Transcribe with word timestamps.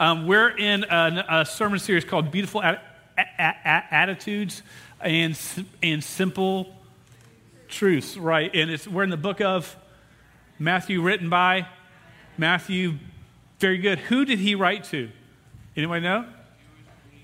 Um, 0.00 0.28
we're 0.28 0.50
in 0.50 0.84
a, 0.84 1.24
a, 1.28 1.44
sermon 1.44 1.80
series 1.80 2.04
called 2.04 2.30
Beautiful 2.30 2.62
At- 2.62 2.84
A- 3.18 3.42
A- 3.42 3.94
Attitudes 3.94 4.62
and, 5.00 5.36
and 5.82 6.04
Simple 6.04 6.72
Truths, 7.66 8.16
right? 8.16 8.48
And 8.54 8.70
it's, 8.70 8.86
we're 8.86 9.02
in 9.02 9.10
the 9.10 9.16
book 9.16 9.40
of 9.40 9.76
Matthew, 10.56 11.02
written 11.02 11.28
by 11.28 11.66
Matthew. 12.36 12.94
Very 13.58 13.78
good. 13.78 13.98
Who 13.98 14.24
did 14.24 14.38
he 14.38 14.54
write 14.54 14.84
to? 14.84 15.10
Anybody 15.76 16.02
know? 16.02 16.26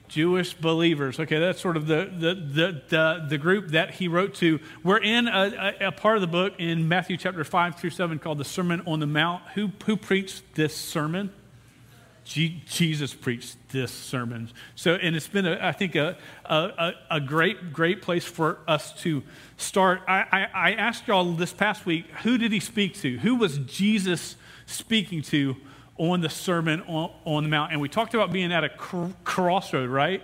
Jewish 0.08 0.54
believers. 0.54 1.20
Okay, 1.20 1.38
that's 1.38 1.60
sort 1.60 1.76
of 1.76 1.86
the, 1.86 2.10
the, 2.12 2.34
the, 2.34 2.82
the, 2.88 3.26
the 3.30 3.38
group 3.38 3.68
that 3.68 3.92
he 3.92 4.08
wrote 4.08 4.34
to. 4.34 4.58
We're 4.82 5.00
in 5.00 5.28
a, 5.28 5.76
a, 5.80 5.86
a, 5.88 5.92
part 5.92 6.16
of 6.16 6.22
the 6.22 6.26
book 6.26 6.54
in 6.58 6.88
Matthew 6.88 7.18
chapter 7.18 7.44
5 7.44 7.76
through 7.76 7.90
7 7.90 8.18
called 8.18 8.38
the 8.38 8.44
Sermon 8.44 8.82
on 8.84 8.98
the 8.98 9.06
Mount. 9.06 9.44
Who, 9.54 9.70
who 9.86 9.96
preached 9.96 10.56
this 10.56 10.74
sermon? 10.74 11.32
G- 12.24 12.62
Jesus 12.66 13.12
preached 13.12 13.56
this 13.68 13.92
sermon. 13.92 14.50
So, 14.74 14.94
and 14.94 15.14
it's 15.14 15.28
been, 15.28 15.46
a, 15.46 15.58
I 15.60 15.72
think, 15.72 15.94
a, 15.94 16.16
a, 16.44 16.92
a 17.10 17.20
great, 17.20 17.72
great 17.72 18.02
place 18.02 18.24
for 18.24 18.58
us 18.66 18.92
to 19.02 19.22
start. 19.56 20.00
I, 20.08 20.24
I, 20.32 20.70
I 20.70 20.72
asked 20.72 21.06
y'all 21.06 21.32
this 21.32 21.52
past 21.52 21.84
week, 21.86 22.06
who 22.22 22.38
did 22.38 22.50
he 22.50 22.60
speak 22.60 22.94
to? 23.00 23.18
Who 23.18 23.36
was 23.36 23.58
Jesus 23.58 24.36
speaking 24.66 25.22
to 25.22 25.56
on 25.96 26.22
the 26.22 26.30
Sermon 26.30 26.80
on, 26.82 27.12
on 27.24 27.42
the 27.44 27.48
Mount? 27.48 27.72
And 27.72 27.80
we 27.80 27.88
talked 27.88 28.14
about 28.14 28.32
being 28.32 28.52
at 28.52 28.64
a 28.64 28.70
cr- 28.70 29.06
crossroad, 29.24 29.90
right? 29.90 30.22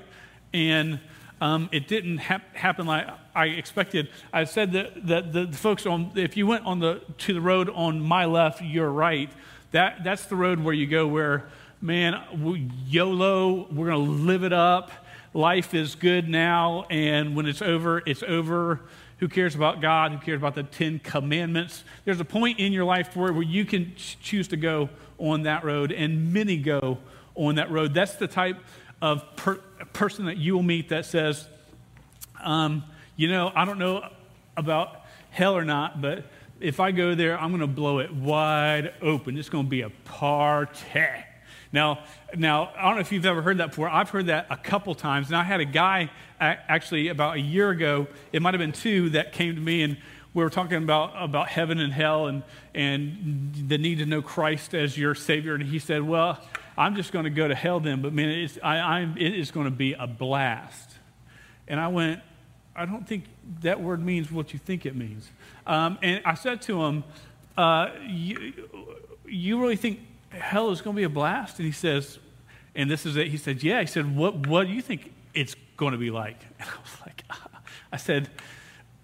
And 0.54 1.00
um, 1.40 1.68
it 1.70 1.86
didn't 1.86 2.18
hap- 2.18 2.54
happen 2.56 2.86
like 2.86 3.06
I 3.34 3.46
expected. 3.46 4.08
I 4.32 4.44
said 4.44 4.72
that, 4.72 5.06
that 5.06 5.32
the, 5.32 5.46
the 5.46 5.56
folks 5.56 5.86
on, 5.86 6.12
if 6.14 6.36
you 6.36 6.46
went 6.46 6.64
on 6.66 6.80
the, 6.80 7.02
to 7.18 7.34
the 7.34 7.40
road 7.40 7.70
on 7.70 8.00
my 8.00 8.24
left, 8.24 8.62
your 8.62 8.90
right, 8.90 9.30
that, 9.72 10.02
that's 10.02 10.26
the 10.26 10.36
road 10.36 10.60
where 10.60 10.74
you 10.74 10.86
go 10.86 11.06
where 11.06 11.48
man, 11.80 12.20
YOLO, 12.88 13.66
we're 13.72 13.86
going 13.86 14.04
to 14.04 14.12
live 14.12 14.44
it 14.44 14.52
up. 14.52 14.90
Life 15.32 15.72
is 15.74 15.94
good 15.94 16.28
now, 16.28 16.84
and 16.90 17.34
when 17.34 17.46
it's 17.46 17.62
over, 17.62 18.02
it's 18.04 18.22
over. 18.22 18.80
Who 19.18 19.28
cares 19.28 19.54
about 19.54 19.80
God? 19.80 20.12
Who 20.12 20.18
cares 20.18 20.38
about 20.38 20.54
the 20.54 20.62
Ten 20.62 20.98
Commandments? 20.98 21.84
There's 22.04 22.20
a 22.20 22.24
point 22.24 22.58
in 22.58 22.72
your 22.72 22.84
life 22.84 23.16
where, 23.16 23.32
where 23.32 23.42
you 23.42 23.64
can 23.64 23.94
choose 23.96 24.48
to 24.48 24.56
go 24.56 24.90
on 25.18 25.44
that 25.44 25.64
road, 25.64 25.92
and 25.92 26.32
many 26.32 26.58
go 26.58 26.98
on 27.34 27.54
that 27.54 27.70
road. 27.70 27.94
That's 27.94 28.16
the 28.16 28.28
type 28.28 28.58
of 29.00 29.24
per- 29.36 29.60
person 29.92 30.26
that 30.26 30.36
you 30.36 30.54
will 30.54 30.62
meet 30.62 30.90
that 30.90 31.06
says, 31.06 31.46
um, 32.42 32.84
you 33.16 33.28
know, 33.28 33.52
I 33.54 33.64
don't 33.64 33.78
know 33.78 34.06
about 34.56 35.02
hell 35.30 35.56
or 35.56 35.64
not, 35.64 36.02
but 36.02 36.24
if 36.58 36.80
I 36.80 36.90
go 36.90 37.14
there, 37.14 37.38
I'm 37.38 37.50
going 37.50 37.60
to 37.60 37.66
blow 37.66 38.00
it 38.00 38.12
wide 38.12 38.92
open. 39.00 39.38
It's 39.38 39.48
going 39.48 39.64
to 39.64 39.70
be 39.70 39.82
a 39.82 39.90
party. 39.90 41.24
Now, 41.72 42.00
now, 42.36 42.72
I 42.76 42.86
don't 42.86 42.96
know 42.96 43.00
if 43.00 43.12
you've 43.12 43.26
ever 43.26 43.42
heard 43.42 43.58
that 43.58 43.68
before. 43.68 43.88
I've 43.88 44.10
heard 44.10 44.26
that 44.26 44.46
a 44.50 44.56
couple 44.56 44.94
times. 44.94 45.28
And 45.28 45.36
I 45.36 45.44
had 45.44 45.60
a 45.60 45.64
guy 45.64 46.10
actually 46.40 47.08
about 47.08 47.36
a 47.36 47.40
year 47.40 47.70
ago, 47.70 48.06
it 48.32 48.42
might 48.42 48.54
have 48.54 48.58
been 48.58 48.72
two, 48.72 49.10
that 49.10 49.32
came 49.32 49.54
to 49.54 49.60
me 49.60 49.82
and 49.82 49.96
we 50.32 50.44
were 50.44 50.50
talking 50.50 50.76
about, 50.76 51.12
about 51.16 51.48
heaven 51.48 51.80
and 51.80 51.92
hell 51.92 52.26
and, 52.26 52.42
and 52.74 53.52
the 53.68 53.78
need 53.78 53.98
to 53.98 54.06
know 54.06 54.22
Christ 54.22 54.74
as 54.74 54.96
your 54.96 55.14
Savior. 55.14 55.54
And 55.54 55.64
he 55.64 55.78
said, 55.78 56.02
Well, 56.02 56.38
I'm 56.78 56.94
just 56.94 57.12
going 57.12 57.24
to 57.24 57.30
go 57.30 57.48
to 57.48 57.54
hell 57.54 57.80
then, 57.80 58.00
but 58.00 58.12
man, 58.12 58.28
it's, 58.28 58.58
I, 58.62 58.78
I'm, 58.78 59.16
it 59.18 59.34
is 59.34 59.50
going 59.50 59.66
to 59.66 59.72
be 59.72 59.94
a 59.94 60.06
blast. 60.06 60.90
And 61.66 61.80
I 61.80 61.88
went, 61.88 62.20
I 62.74 62.86
don't 62.86 63.06
think 63.06 63.24
that 63.62 63.80
word 63.80 64.04
means 64.04 64.30
what 64.30 64.52
you 64.52 64.58
think 64.58 64.86
it 64.86 64.94
means. 64.94 65.28
Um, 65.66 65.98
and 66.00 66.22
I 66.24 66.34
said 66.34 66.62
to 66.62 66.82
him, 66.82 67.04
uh, 67.56 67.90
you, 68.06 68.52
you 69.26 69.60
really 69.60 69.76
think 69.76 70.00
hell 70.30 70.70
is 70.70 70.80
going 70.80 70.94
to 70.94 71.00
be 71.00 71.04
a 71.04 71.08
blast? 71.08 71.58
And 71.58 71.66
he 71.66 71.72
says, 71.72 72.18
and 72.74 72.90
this 72.90 73.04
is 73.04 73.16
it. 73.16 73.28
He 73.28 73.36
said, 73.36 73.62
yeah. 73.62 73.80
He 73.80 73.86
said, 73.86 74.16
what, 74.16 74.46
what 74.46 74.66
do 74.66 74.72
you 74.72 74.82
think 74.82 75.12
it's 75.34 75.54
going 75.76 75.92
to 75.92 75.98
be 75.98 76.10
like? 76.10 76.38
And 76.58 76.68
I 76.68 76.80
was 76.80 77.00
like. 77.06 77.24
I 77.92 77.96
said, 77.96 78.30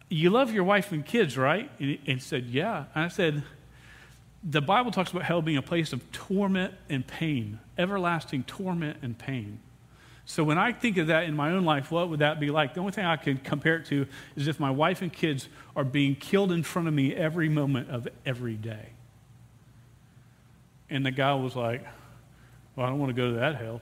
you 0.08 0.30
love 0.30 0.52
your 0.52 0.64
wife 0.64 0.92
and 0.92 1.04
kids, 1.04 1.36
right? 1.36 1.70
And 1.80 1.90
he, 1.90 2.00
and 2.06 2.18
he 2.18 2.20
said, 2.20 2.46
yeah. 2.46 2.84
And 2.94 3.04
I 3.04 3.08
said, 3.08 3.42
the 4.44 4.60
Bible 4.60 4.92
talks 4.92 5.10
about 5.10 5.24
hell 5.24 5.42
being 5.42 5.56
a 5.56 5.62
place 5.62 5.92
of 5.92 6.12
torment 6.12 6.74
and 6.88 7.04
pain, 7.04 7.58
everlasting 7.76 8.44
torment 8.44 8.98
and 9.02 9.18
pain. 9.18 9.58
So 10.24 10.44
when 10.44 10.58
I 10.58 10.72
think 10.72 10.96
of 10.98 11.08
that 11.08 11.24
in 11.24 11.34
my 11.34 11.52
own 11.52 11.64
life, 11.64 11.90
what 11.90 12.08
would 12.08 12.18
that 12.20 12.40
be 12.40 12.50
like? 12.50 12.74
The 12.74 12.80
only 12.80 12.92
thing 12.92 13.04
I 13.04 13.16
can 13.16 13.38
compare 13.38 13.76
it 13.76 13.86
to 13.86 14.06
is 14.34 14.48
if 14.48 14.58
my 14.58 14.70
wife 14.70 15.02
and 15.02 15.12
kids 15.12 15.48
are 15.74 15.84
being 15.84 16.14
killed 16.16 16.52
in 16.52 16.62
front 16.62 16.88
of 16.88 16.94
me 16.94 17.14
every 17.14 17.48
moment 17.48 17.90
of 17.90 18.08
every 18.24 18.54
day. 18.54 18.90
And 20.88 21.04
the 21.04 21.10
guy 21.10 21.34
was 21.34 21.56
like, 21.56 21.84
Well, 22.74 22.86
I 22.86 22.88
don't 22.88 22.98
want 22.98 23.10
to 23.10 23.20
go 23.20 23.32
to 23.32 23.36
that 23.40 23.56
hell. 23.56 23.80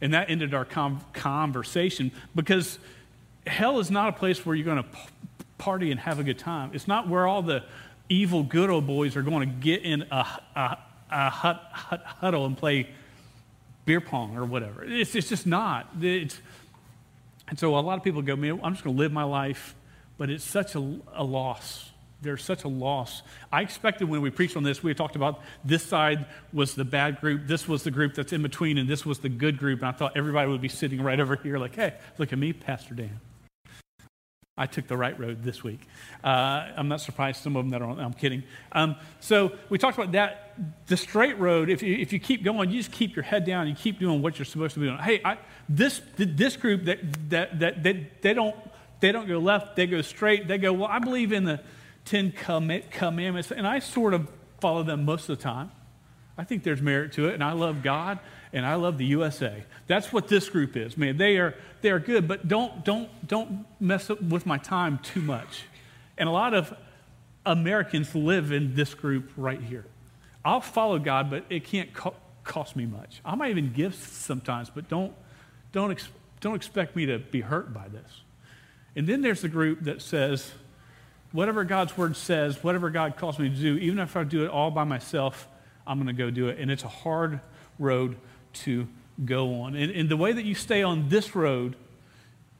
And 0.00 0.14
that 0.14 0.30
ended 0.30 0.54
our 0.54 0.64
com- 0.64 1.04
conversation 1.12 2.10
because 2.34 2.78
hell 3.46 3.78
is 3.80 3.90
not 3.90 4.08
a 4.08 4.12
place 4.12 4.44
where 4.46 4.54
you're 4.56 4.64
going 4.64 4.82
to 4.82 4.88
p- 4.88 4.98
party 5.58 5.90
and 5.90 6.00
have 6.00 6.18
a 6.18 6.24
good 6.24 6.38
time. 6.38 6.70
It's 6.72 6.88
not 6.88 7.08
where 7.08 7.26
all 7.26 7.42
the 7.42 7.64
evil 8.08 8.42
good 8.42 8.70
old 8.70 8.86
boys 8.86 9.16
are 9.16 9.22
going 9.22 9.48
to 9.48 9.54
get 9.54 9.82
in 9.82 10.02
a, 10.10 10.26
a, 10.56 10.78
a 11.10 11.30
hut, 11.30 11.62
hut, 11.72 12.02
huddle 12.04 12.46
and 12.46 12.56
play 12.56 12.88
beer 13.84 14.00
pong 14.00 14.36
or 14.36 14.44
whatever. 14.44 14.84
It's, 14.84 15.14
it's 15.14 15.28
just 15.28 15.46
not. 15.46 15.88
It's, 16.00 16.38
and 17.48 17.58
so 17.58 17.76
a 17.76 17.80
lot 17.80 17.98
of 17.98 18.04
people 18.04 18.22
go, 18.22 18.36
man, 18.36 18.60
I'm 18.62 18.72
just 18.72 18.84
going 18.84 18.96
to 18.96 19.00
live 19.00 19.12
my 19.12 19.24
life, 19.24 19.74
but 20.16 20.30
it's 20.30 20.44
such 20.44 20.74
a, 20.74 20.98
a 21.14 21.24
loss 21.24 21.89
there's 22.22 22.44
such 22.44 22.64
a 22.64 22.68
loss. 22.68 23.22
I 23.50 23.62
expected 23.62 24.08
when 24.08 24.20
we 24.20 24.30
preached 24.30 24.56
on 24.56 24.62
this, 24.62 24.82
we 24.82 24.94
talked 24.94 25.16
about 25.16 25.40
this 25.64 25.82
side 25.82 26.26
was 26.52 26.74
the 26.74 26.84
bad 26.84 27.20
group, 27.20 27.46
this 27.46 27.66
was 27.66 27.82
the 27.82 27.90
group 27.90 28.14
that's 28.14 28.32
in 28.32 28.42
between, 28.42 28.78
and 28.78 28.88
this 28.88 29.06
was 29.06 29.20
the 29.20 29.28
good 29.28 29.58
group. 29.58 29.80
And 29.80 29.88
I 29.88 29.92
thought 29.92 30.16
everybody 30.16 30.50
would 30.50 30.60
be 30.60 30.68
sitting 30.68 31.02
right 31.02 31.18
over 31.18 31.36
here, 31.36 31.58
like, 31.58 31.74
hey, 31.74 31.94
look 32.18 32.32
at 32.32 32.38
me, 32.38 32.52
Pastor 32.52 32.94
Dan. 32.94 33.20
I 34.58 34.66
took 34.66 34.86
the 34.86 34.96
right 34.96 35.18
road 35.18 35.42
this 35.42 35.64
week. 35.64 35.80
Uh, 36.22 36.68
I'm 36.76 36.88
not 36.88 37.00
surprised 37.00 37.42
some 37.42 37.56
of 37.56 37.64
them 37.64 37.70
that 37.70 37.80
are 37.80 37.88
on, 37.88 37.98
I'm 37.98 38.12
kidding. 38.12 38.42
Um, 38.72 38.96
so 39.18 39.52
we 39.70 39.78
talked 39.78 39.96
about 39.96 40.12
that. 40.12 40.58
The 40.86 40.98
straight 40.98 41.38
road, 41.38 41.70
if 41.70 41.82
you, 41.82 41.96
if 41.96 42.12
you 42.12 42.20
keep 42.20 42.44
going, 42.44 42.70
you 42.70 42.76
just 42.76 42.92
keep 42.92 43.16
your 43.16 43.22
head 43.22 43.46
down, 43.46 43.68
you 43.68 43.74
keep 43.74 43.98
doing 43.98 44.20
what 44.20 44.38
you're 44.38 44.44
supposed 44.44 44.74
to 44.74 44.80
be 44.80 44.86
doing. 44.86 44.98
Hey, 44.98 45.22
I, 45.24 45.38
this, 45.66 46.02
this 46.18 46.58
group, 46.58 46.84
that, 46.84 46.98
that, 47.30 47.58
that, 47.58 47.82
that, 47.82 48.20
they, 48.20 48.34
don't, 48.34 48.54
they 49.00 49.12
don't 49.12 49.26
go 49.26 49.38
left, 49.38 49.76
they 49.76 49.86
go 49.86 50.02
straight. 50.02 50.46
They 50.46 50.58
go, 50.58 50.74
well, 50.74 50.88
I 50.88 50.98
believe 50.98 51.32
in 51.32 51.44
the 51.44 51.60
Ten 52.10 52.32
Commandments, 52.32 53.52
and 53.52 53.64
I 53.64 53.78
sort 53.78 54.14
of 54.14 54.28
follow 54.58 54.82
them 54.82 55.04
most 55.04 55.28
of 55.28 55.38
the 55.38 55.42
time. 55.44 55.70
I 56.36 56.42
think 56.42 56.64
there's 56.64 56.82
merit 56.82 57.12
to 57.12 57.28
it, 57.28 57.34
and 57.34 57.44
I 57.44 57.52
love 57.52 57.84
God 57.84 58.18
and 58.52 58.66
I 58.66 58.74
love 58.74 58.98
the 58.98 59.04
USA. 59.06 59.62
That's 59.86 60.12
what 60.12 60.26
this 60.26 60.48
group 60.48 60.76
is, 60.76 60.96
man. 60.96 61.18
They 61.18 61.36
are 61.36 61.54
they 61.82 61.90
are 61.90 62.00
good, 62.00 62.26
but 62.26 62.48
don't 62.48 62.84
don't 62.84 63.28
don't 63.28 63.64
mess 63.78 64.10
up 64.10 64.20
with 64.20 64.44
my 64.44 64.58
time 64.58 64.98
too 65.04 65.20
much. 65.20 65.66
And 66.18 66.28
a 66.28 66.32
lot 66.32 66.52
of 66.52 66.74
Americans 67.46 68.12
live 68.12 68.50
in 68.50 68.74
this 68.74 68.92
group 68.92 69.30
right 69.36 69.60
here. 69.60 69.86
I'll 70.44 70.60
follow 70.60 70.98
God, 70.98 71.30
but 71.30 71.44
it 71.48 71.64
can't 71.64 71.92
co- 71.94 72.16
cost 72.42 72.74
me 72.74 72.86
much. 72.86 73.20
I 73.24 73.36
might 73.36 73.50
even 73.50 73.72
give 73.72 73.94
sometimes, 73.94 74.68
but 74.68 74.88
don't 74.88 75.14
don't 75.70 75.92
ex- 75.92 76.08
don't 76.40 76.56
expect 76.56 76.96
me 76.96 77.06
to 77.06 77.20
be 77.20 77.40
hurt 77.40 77.72
by 77.72 77.86
this. 77.86 78.22
And 78.96 79.06
then 79.06 79.20
there's 79.20 79.42
the 79.42 79.48
group 79.48 79.84
that 79.84 80.02
says, 80.02 80.50
whatever 81.32 81.64
God's 81.64 81.96
word 81.96 82.16
says, 82.16 82.62
whatever 82.62 82.90
God 82.90 83.16
calls 83.16 83.38
me 83.38 83.48
to 83.48 83.54
do, 83.54 83.76
even 83.76 83.98
if 83.98 84.16
I 84.16 84.24
do 84.24 84.44
it 84.44 84.50
all 84.50 84.70
by 84.70 84.84
myself, 84.84 85.48
I'm 85.86 85.98
going 85.98 86.08
to 86.08 86.12
go 86.12 86.30
do 86.30 86.48
it. 86.48 86.58
And 86.58 86.70
it's 86.70 86.84
a 86.84 86.88
hard 86.88 87.40
road 87.78 88.16
to 88.52 88.88
go 89.24 89.62
on. 89.62 89.74
And, 89.76 89.92
and 89.92 90.08
the 90.08 90.16
way 90.16 90.32
that 90.32 90.44
you 90.44 90.54
stay 90.54 90.82
on 90.82 91.08
this 91.08 91.34
road, 91.34 91.76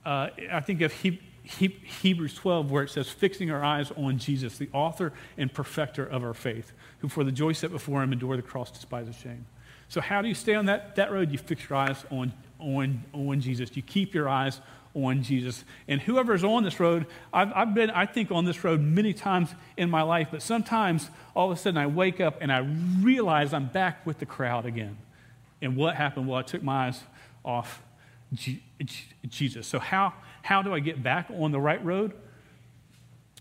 uh, 0.05 0.29
I 0.51 0.61
think 0.61 0.81
of 0.83 0.93
he, 0.93 1.21
he, 1.43 1.69
Hebrews 1.69 2.35
12, 2.35 2.71
where 2.71 2.85
it 2.85 2.91
says, 2.91 3.09
fixing 3.09 3.51
our 3.51 3.65
eyes 3.65 3.91
on 3.97 4.19
Jesus, 4.19 4.59
the 4.59 4.69
author 4.73 5.13
and 5.37 5.53
perfecter 5.53 6.05
of 6.05 6.23
our 6.23 6.35
faith, 6.35 6.73
who 6.99 7.09
for 7.09 7.25
the 7.25 7.33
joy 7.33 7.53
set 7.53 7.71
before 7.71 8.03
him 8.03 8.13
endured 8.13 8.39
the 8.39 8.43
cross, 8.43 8.71
despised 8.71 9.09
the 9.09 9.13
shame. 9.13 9.47
So, 9.89 10.01
how 10.01 10.23
do 10.23 10.29
you 10.29 10.35
stay 10.35 10.55
on 10.55 10.67
that, 10.67 10.95
that 10.97 11.11
road? 11.11 11.33
You 11.33 11.39
fix 11.39 11.69
your 11.69 11.77
eyes 11.77 12.05
on, 12.11 12.33
on, 12.61 13.03
on 13.13 13.41
Jesus. 13.41 13.75
You 13.75 13.83
keep 13.83 14.15
your 14.15 14.29
eyes 14.29 14.61
on 14.95 15.23
Jesus. 15.23 15.65
And 15.89 16.01
whoever's 16.01 16.43
on 16.45 16.65
this 16.65 16.81
road, 16.81 17.07
I've, 17.33 17.53
I've, 17.55 17.75
been, 17.75 17.91
I 17.91 18.07
think, 18.07 18.31
on 18.31 18.45
this 18.45 18.63
road 18.65 18.81
many 18.81 19.13
times 19.13 19.55
in 19.77 19.91
my 19.91 20.03
life, 20.03 20.29
but 20.31 20.43
sometimes 20.43 21.11
all 21.35 21.51
of 21.51 21.57
a 21.57 21.61
sudden 21.61 21.79
I 21.79 21.87
wake 21.87 22.21
up 22.21 22.39
and 22.41 22.53
I 22.53 22.59
realize 23.01 23.55
I'm 23.55 23.67
back 23.67 24.05
with 24.07 24.19
the 24.19 24.27
crowd 24.27 24.67
again. 24.67 24.99
And 25.63 25.77
what 25.77 25.95
happened? 25.97 26.27
Well, 26.27 26.39
I 26.39 26.43
took 26.43 26.63
my 26.63 26.87
eyes 26.87 27.01
off 27.45 27.83
G- 28.33 28.63
G- 28.83 29.05
Jesus. 29.29 29.67
So, 29.67 29.79
how, 29.79 30.15
how 30.43 30.63
do 30.63 30.75
I 30.75 30.81
get 30.81 31.03
back 31.03 31.29
on 31.31 31.53
the 31.53 31.61
right 31.61 31.85
road? 31.85 32.13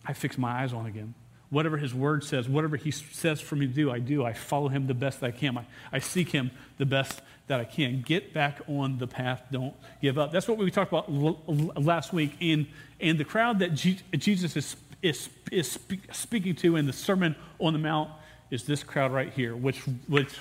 I 0.05 0.13
fix 0.13 0.37
my 0.37 0.63
eyes 0.63 0.73
on 0.73 0.85
again. 0.85 1.13
Whatever 1.49 1.77
his 1.77 1.93
word 1.93 2.23
says, 2.23 2.47
whatever 2.47 2.75
he 2.75 2.91
says 2.91 3.41
for 3.41 3.55
me 3.55 3.65
to 3.67 3.73
do, 3.73 3.91
I 3.91 3.99
do. 3.99 4.23
I 4.23 4.33
follow 4.33 4.67
him 4.67 4.87
the 4.87 4.93
best 4.93 5.19
that 5.21 5.27
I 5.27 5.31
can. 5.31 5.57
I, 5.57 5.65
I 5.91 5.99
seek 5.99 6.29
him 6.29 6.51
the 6.77 6.85
best 6.85 7.21
that 7.47 7.59
I 7.59 7.65
can. 7.65 8.01
Get 8.01 8.33
back 8.33 8.61
on 8.67 8.99
the 8.99 9.07
path. 9.07 9.41
Don't 9.51 9.73
give 10.01 10.19
up. 10.19 10.31
That's 10.31 10.47
what 10.47 10.57
we 10.57 10.69
talked 10.69 10.91
about 10.91 11.09
l- 11.09 11.41
l- 11.47 11.83
last 11.83 12.13
week. 12.13 12.33
In, 12.39 12.67
in 12.99 13.17
the 13.17 13.25
crowd 13.25 13.59
that 13.59 13.73
G- 13.73 13.99
Jesus 14.13 14.55
is, 14.55 14.75
is, 15.01 15.29
is 15.51 15.79
speaking 16.11 16.55
to 16.57 16.75
in 16.75 16.85
the 16.85 16.93
Sermon 16.93 17.35
on 17.57 17.73
the 17.73 17.79
Mount 17.79 18.11
is 18.51 18.65
this 18.65 18.83
crowd 18.83 19.11
right 19.11 19.31
here, 19.33 19.55
which, 19.55 19.79
which 20.07 20.33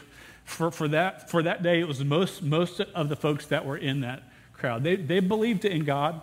For, 0.44 0.70
for, 0.70 0.88
that, 0.88 1.30
for 1.30 1.42
that 1.42 1.62
day, 1.62 1.78
it 1.80 1.86
was 1.86 2.02
most, 2.02 2.42
most 2.42 2.80
of 2.80 3.10
the 3.10 3.16
folks 3.16 3.46
that 3.48 3.66
were 3.66 3.76
in 3.76 4.00
that 4.00 4.22
crowd. 4.54 4.82
They, 4.82 4.96
they 4.96 5.20
believed 5.20 5.66
in 5.66 5.84
God, 5.84 6.22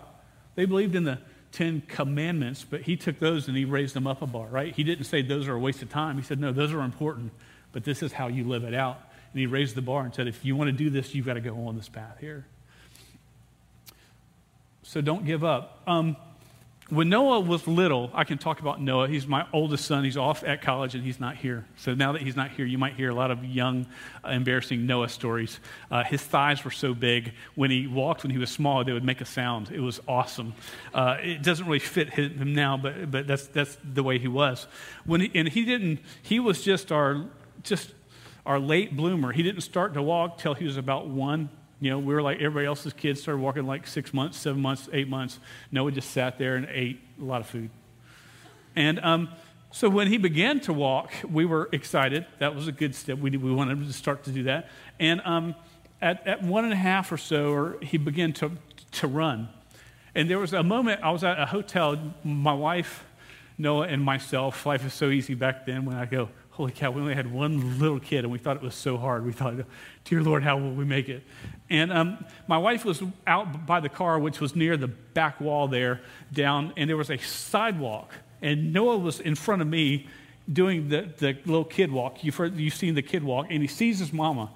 they 0.55 0.65
believed 0.65 0.95
in 0.95 1.03
the 1.03 1.19
Ten 1.55 1.81
Commandments, 1.87 2.65
but 2.69 2.81
he 2.81 2.97
took 2.97 3.17
those 3.17 3.47
and 3.47 3.55
he 3.55 3.63
raised 3.63 3.95
them 3.95 4.07
up 4.07 4.21
a 4.21 4.27
bar, 4.27 4.47
right? 4.47 4.75
He 4.75 4.83
didn't 4.83 5.05
say 5.05 5.21
those 5.21 5.47
are 5.47 5.53
a 5.53 5.59
waste 5.59 5.81
of 5.81 5.89
time. 5.89 6.17
He 6.17 6.21
said, 6.21 6.37
no, 6.37 6.51
those 6.51 6.73
are 6.73 6.81
important, 6.81 7.31
but 7.71 7.85
this 7.85 8.03
is 8.03 8.11
how 8.11 8.27
you 8.27 8.43
live 8.43 8.65
it 8.65 8.73
out. 8.73 8.99
And 9.31 9.39
he 9.39 9.45
raised 9.45 9.73
the 9.73 9.81
bar 9.81 10.03
and 10.03 10.13
said, 10.13 10.27
if 10.27 10.43
you 10.43 10.57
want 10.57 10.67
to 10.67 10.73
do 10.73 10.89
this, 10.89 11.15
you've 11.15 11.25
got 11.25 11.35
to 11.35 11.41
go 11.41 11.67
on 11.67 11.77
this 11.77 11.87
path 11.87 12.17
here. 12.19 12.45
So 14.83 14.99
don't 14.99 15.25
give 15.25 15.45
up. 15.45 15.81
Um, 15.87 16.17
when 16.89 17.09
Noah 17.09 17.39
was 17.39 17.67
little, 17.67 18.11
I 18.13 18.25
can 18.25 18.37
talk 18.37 18.59
about 18.59 18.79
Noah. 18.79 19.07
He's 19.07 19.25
my 19.25 19.47
oldest 19.51 19.85
son. 19.85 20.03
He's 20.03 20.17
off 20.17 20.43
at 20.43 20.61
college 20.61 20.93
and 20.93 21.03
he's 21.03 21.19
not 21.19 21.35
here. 21.35 21.65
So 21.77 21.95
now 21.95 22.11
that 22.11 22.21
he's 22.21 22.35
not 22.35 22.51
here, 22.51 22.65
you 22.65 22.77
might 22.77 22.93
hear 22.93 23.09
a 23.09 23.15
lot 23.15 23.31
of 23.31 23.43
young, 23.43 23.87
uh, 24.23 24.29
embarrassing 24.29 24.85
Noah 24.85 25.09
stories. 25.09 25.59
Uh, 25.89 26.03
his 26.03 26.21
thighs 26.21 26.63
were 26.63 26.69
so 26.69 26.93
big. 26.93 27.33
When 27.55 27.71
he 27.71 27.87
walked, 27.87 28.21
when 28.21 28.31
he 28.31 28.37
was 28.37 28.51
small, 28.51 28.83
they 28.83 28.93
would 28.93 29.03
make 29.03 29.19
a 29.19 29.25
sound. 29.25 29.71
It 29.71 29.79
was 29.79 29.99
awesome. 30.07 30.53
Uh, 30.93 31.17
it 31.21 31.41
doesn't 31.41 31.65
really 31.65 31.79
fit 31.79 32.11
him 32.11 32.53
now, 32.53 32.77
but, 32.77 33.09
but 33.09 33.25
that's, 33.25 33.47
that's 33.47 33.77
the 33.83 34.03
way 34.03 34.19
he 34.19 34.27
was. 34.27 34.67
When 35.05 35.21
he, 35.21 35.31
and 35.33 35.47
he 35.47 35.65
didn't, 35.65 36.01
he 36.21 36.39
was 36.39 36.61
just 36.61 36.91
our, 36.91 37.25
just 37.63 37.95
our 38.45 38.59
late 38.59 38.95
bloomer. 38.95 39.31
He 39.31 39.41
didn't 39.41 39.61
start 39.61 39.95
to 39.95 40.03
walk 40.03 40.37
till 40.37 40.53
he 40.53 40.65
was 40.65 40.77
about 40.77 41.07
one 41.07 41.49
you 41.81 41.89
know, 41.89 41.99
we 41.99 42.13
were 42.13 42.21
like 42.21 42.37
everybody 42.37 42.65
else's 42.65 42.93
kids, 42.93 43.21
started 43.21 43.41
walking 43.41 43.65
like 43.65 43.85
six 43.87 44.13
months, 44.13 44.37
seven 44.37 44.61
months, 44.61 44.89
eight 44.93 45.09
months. 45.09 45.39
Noah 45.71 45.91
just 45.91 46.11
sat 46.11 46.37
there 46.37 46.55
and 46.55 46.67
ate 46.71 46.99
a 47.19 47.23
lot 47.23 47.41
of 47.41 47.47
food. 47.47 47.69
And 48.75 48.99
um, 48.99 49.29
so 49.71 49.89
when 49.89 50.07
he 50.07 50.17
began 50.17 50.59
to 50.61 50.73
walk, 50.73 51.11
we 51.29 51.45
were 51.45 51.69
excited. 51.71 52.25
That 52.39 52.55
was 52.55 52.67
a 52.67 52.71
good 52.71 52.95
step. 52.95 53.17
We, 53.17 53.31
we 53.31 53.53
wanted 53.53 53.85
to 53.85 53.93
start 53.93 54.23
to 54.23 54.31
do 54.31 54.43
that. 54.43 54.69
And 54.99 55.21
um, 55.25 55.55
at, 56.01 56.25
at 56.25 56.43
one 56.43 56.63
and 56.63 56.73
a 56.73 56.77
half 56.77 57.11
or 57.11 57.17
so, 57.17 57.51
or 57.51 57.77
he 57.81 57.97
began 57.97 58.31
to, 58.33 58.51
to 58.93 59.07
run. 59.07 59.49
And 60.13 60.29
there 60.29 60.39
was 60.39 60.53
a 60.53 60.63
moment, 60.63 61.01
I 61.03 61.11
was 61.11 61.23
at 61.23 61.39
a 61.39 61.45
hotel, 61.45 62.13
my 62.23 62.53
wife, 62.53 63.03
Noah, 63.57 63.87
and 63.87 64.03
myself. 64.03 64.65
Life 64.65 64.83
was 64.83 64.93
so 64.93 65.09
easy 65.09 65.33
back 65.33 65.65
then 65.65 65.85
when 65.85 65.95
I 65.95 66.05
go, 66.05 66.29
holy 66.55 66.71
cow, 66.71 66.91
we 66.91 67.01
only 67.01 67.15
had 67.15 67.31
one 67.31 67.79
little 67.79 67.99
kid 67.99 68.23
and 68.23 68.31
we 68.31 68.37
thought 68.37 68.55
it 68.55 68.61
was 68.61 68.75
so 68.75 68.97
hard. 68.97 69.25
We 69.25 69.33
thought, 69.33 69.55
dear 70.05 70.21
Lord, 70.21 70.43
how 70.43 70.57
will 70.57 70.73
we 70.73 70.85
make 70.85 71.09
it? 71.09 71.23
And 71.69 71.91
um, 71.91 72.25
my 72.47 72.57
wife 72.57 72.85
was 72.85 73.03
out 73.27 73.65
by 73.65 73.81
the 73.81 73.89
car, 73.89 74.19
which 74.19 74.39
was 74.39 74.55
near 74.55 74.77
the 74.77 74.87
back 74.87 75.41
wall 75.41 75.67
there, 75.67 76.01
down, 76.31 76.73
and 76.77 76.89
there 76.89 76.97
was 76.97 77.09
a 77.09 77.17
sidewalk. 77.17 78.13
And 78.41 78.71
Noah 78.71 78.97
was 78.97 79.19
in 79.19 79.35
front 79.35 79.61
of 79.61 79.67
me 79.67 80.07
doing 80.51 80.89
the, 80.89 81.09
the 81.17 81.37
little 81.45 81.65
kid 81.65 81.91
walk. 81.91 82.23
You've, 82.23 82.35
heard, 82.35 82.55
you've 82.55 82.73
seen 82.73 82.95
the 82.95 83.01
kid 83.01 83.23
walk, 83.23 83.47
and 83.49 83.61
he 83.61 83.67
sees 83.67 83.99
his 83.99 84.13
mama. 84.13 84.51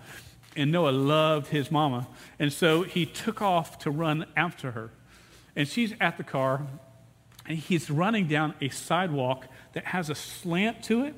And 0.55 0.71
Noah 0.71 0.91
loved 0.91 1.47
his 1.47 1.71
mama. 1.71 2.07
And 2.37 2.51
so 2.51 2.83
he 2.83 3.05
took 3.05 3.41
off 3.41 3.77
to 3.79 3.91
run 3.91 4.25
after 4.35 4.71
her. 4.71 4.91
And 5.55 5.67
she's 5.67 5.93
at 5.99 6.17
the 6.17 6.23
car, 6.23 6.65
and 7.49 7.57
he's 7.57 7.89
running 7.89 8.27
down 8.27 8.53
a 8.61 8.69
sidewalk 8.69 9.47
that 9.73 9.83
has 9.85 10.09
a 10.09 10.15
slant 10.15 10.83
to 10.83 11.03
it 11.03 11.15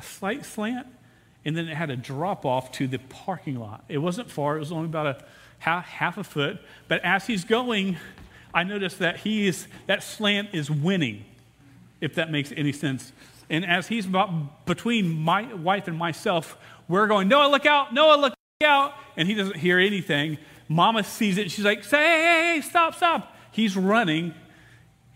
a 0.00 0.02
slight 0.02 0.46
slant, 0.46 0.86
and 1.44 1.54
then 1.54 1.68
it 1.68 1.76
had 1.76 1.90
a 1.90 1.96
drop 1.96 2.46
off 2.46 2.72
to 2.72 2.86
the 2.86 2.98
parking 2.98 3.60
lot. 3.60 3.84
It 3.88 3.98
wasn't 3.98 4.30
far, 4.30 4.56
it 4.56 4.60
was 4.60 4.72
only 4.72 4.86
about 4.86 5.06
a 5.06 5.24
half, 5.58 5.84
half 5.84 6.16
a 6.18 6.24
foot. 6.24 6.58
But 6.88 7.04
as 7.04 7.26
he's 7.26 7.44
going, 7.44 7.98
I 8.54 8.64
noticed 8.64 8.98
that 9.00 9.18
he 9.18 9.46
is, 9.46 9.66
that 9.86 10.02
slant 10.02 10.48
is 10.54 10.70
winning, 10.70 11.24
if 12.00 12.14
that 12.14 12.30
makes 12.30 12.50
any 12.56 12.72
sense. 12.72 13.12
And 13.50 13.66
as 13.66 13.88
he's 13.88 14.06
about 14.06 14.64
between 14.64 15.10
my 15.10 15.52
wife 15.54 15.86
and 15.86 15.98
myself, 15.98 16.56
we're 16.88 17.06
going, 17.06 17.28
Noah, 17.28 17.50
look 17.50 17.66
out, 17.66 17.92
Noah, 17.92 18.16
look 18.16 18.34
out. 18.64 18.94
And 19.16 19.28
he 19.28 19.34
doesn't 19.34 19.56
hear 19.56 19.78
anything. 19.78 20.38
Mama 20.68 21.04
sees 21.04 21.36
it. 21.36 21.50
She's 21.50 21.64
like, 21.64 21.84
say, 21.84 21.98
hey, 21.98 22.54
hey, 22.54 22.60
stop, 22.62 22.94
stop. 22.94 23.36
He's 23.50 23.76
running. 23.76 24.34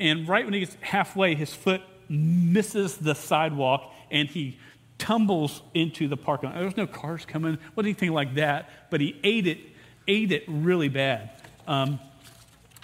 And 0.00 0.28
right 0.28 0.44
when 0.44 0.54
he 0.54 0.60
gets 0.60 0.76
halfway, 0.80 1.34
his 1.34 1.52
foot 1.52 1.82
misses 2.08 2.96
the 2.96 3.14
sidewalk 3.14 3.92
and 4.10 4.28
he 4.28 4.58
tumbles 4.98 5.62
into 5.74 6.08
the 6.08 6.16
parking 6.16 6.50
lot. 6.50 6.56
There 6.56 6.64
was 6.64 6.76
no 6.76 6.86
cars 6.86 7.24
coming, 7.24 7.58
wasn't 7.74 7.86
anything 7.88 8.12
like 8.12 8.34
that, 8.34 8.90
but 8.90 9.00
he 9.00 9.18
ate 9.24 9.46
it, 9.46 9.58
ate 10.06 10.32
it 10.32 10.44
really 10.46 10.88
bad. 10.88 11.30
Um, 11.66 11.98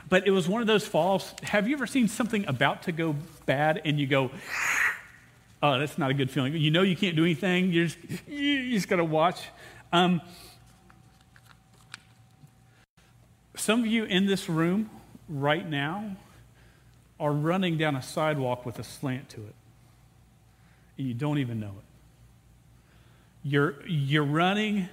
but 0.08 0.26
it 0.26 0.30
was 0.30 0.48
one 0.48 0.60
of 0.60 0.66
those 0.66 0.86
falls. 0.86 1.32
Have 1.42 1.68
you 1.68 1.76
ever 1.76 1.86
seen 1.86 2.08
something 2.08 2.44
about 2.46 2.84
to 2.84 2.92
go 2.92 3.14
bad 3.46 3.80
and 3.84 3.98
you 3.98 4.06
go, 4.06 4.30
oh, 5.62 5.78
that's 5.78 5.98
not 5.98 6.10
a 6.10 6.14
good 6.14 6.30
feeling? 6.30 6.56
You 6.56 6.70
know 6.70 6.82
you 6.82 6.96
can't 6.96 7.16
do 7.16 7.24
anything, 7.24 7.72
you 7.72 7.86
just, 7.86 8.28
you 8.28 8.72
just 8.72 8.88
got 8.88 8.96
to 8.96 9.04
watch. 9.04 9.40
Um, 9.92 10.20
some 13.56 13.80
of 13.80 13.86
you 13.86 14.04
in 14.04 14.26
this 14.26 14.48
room 14.48 14.90
right 15.28 15.68
now 15.68 16.16
are 17.20 17.32
running 17.32 17.76
down 17.76 17.94
a 17.94 18.02
sidewalk 18.02 18.66
with 18.66 18.78
a 18.78 18.82
slant 18.82 19.28
to 19.28 19.40
it, 19.40 19.54
and 20.98 21.06
you 21.06 21.14
don't 21.14 21.38
even 21.38 21.60
know 21.60 21.74
it. 21.78 21.84
You're, 23.42 23.86
you're 23.86 24.24
running, 24.24 24.88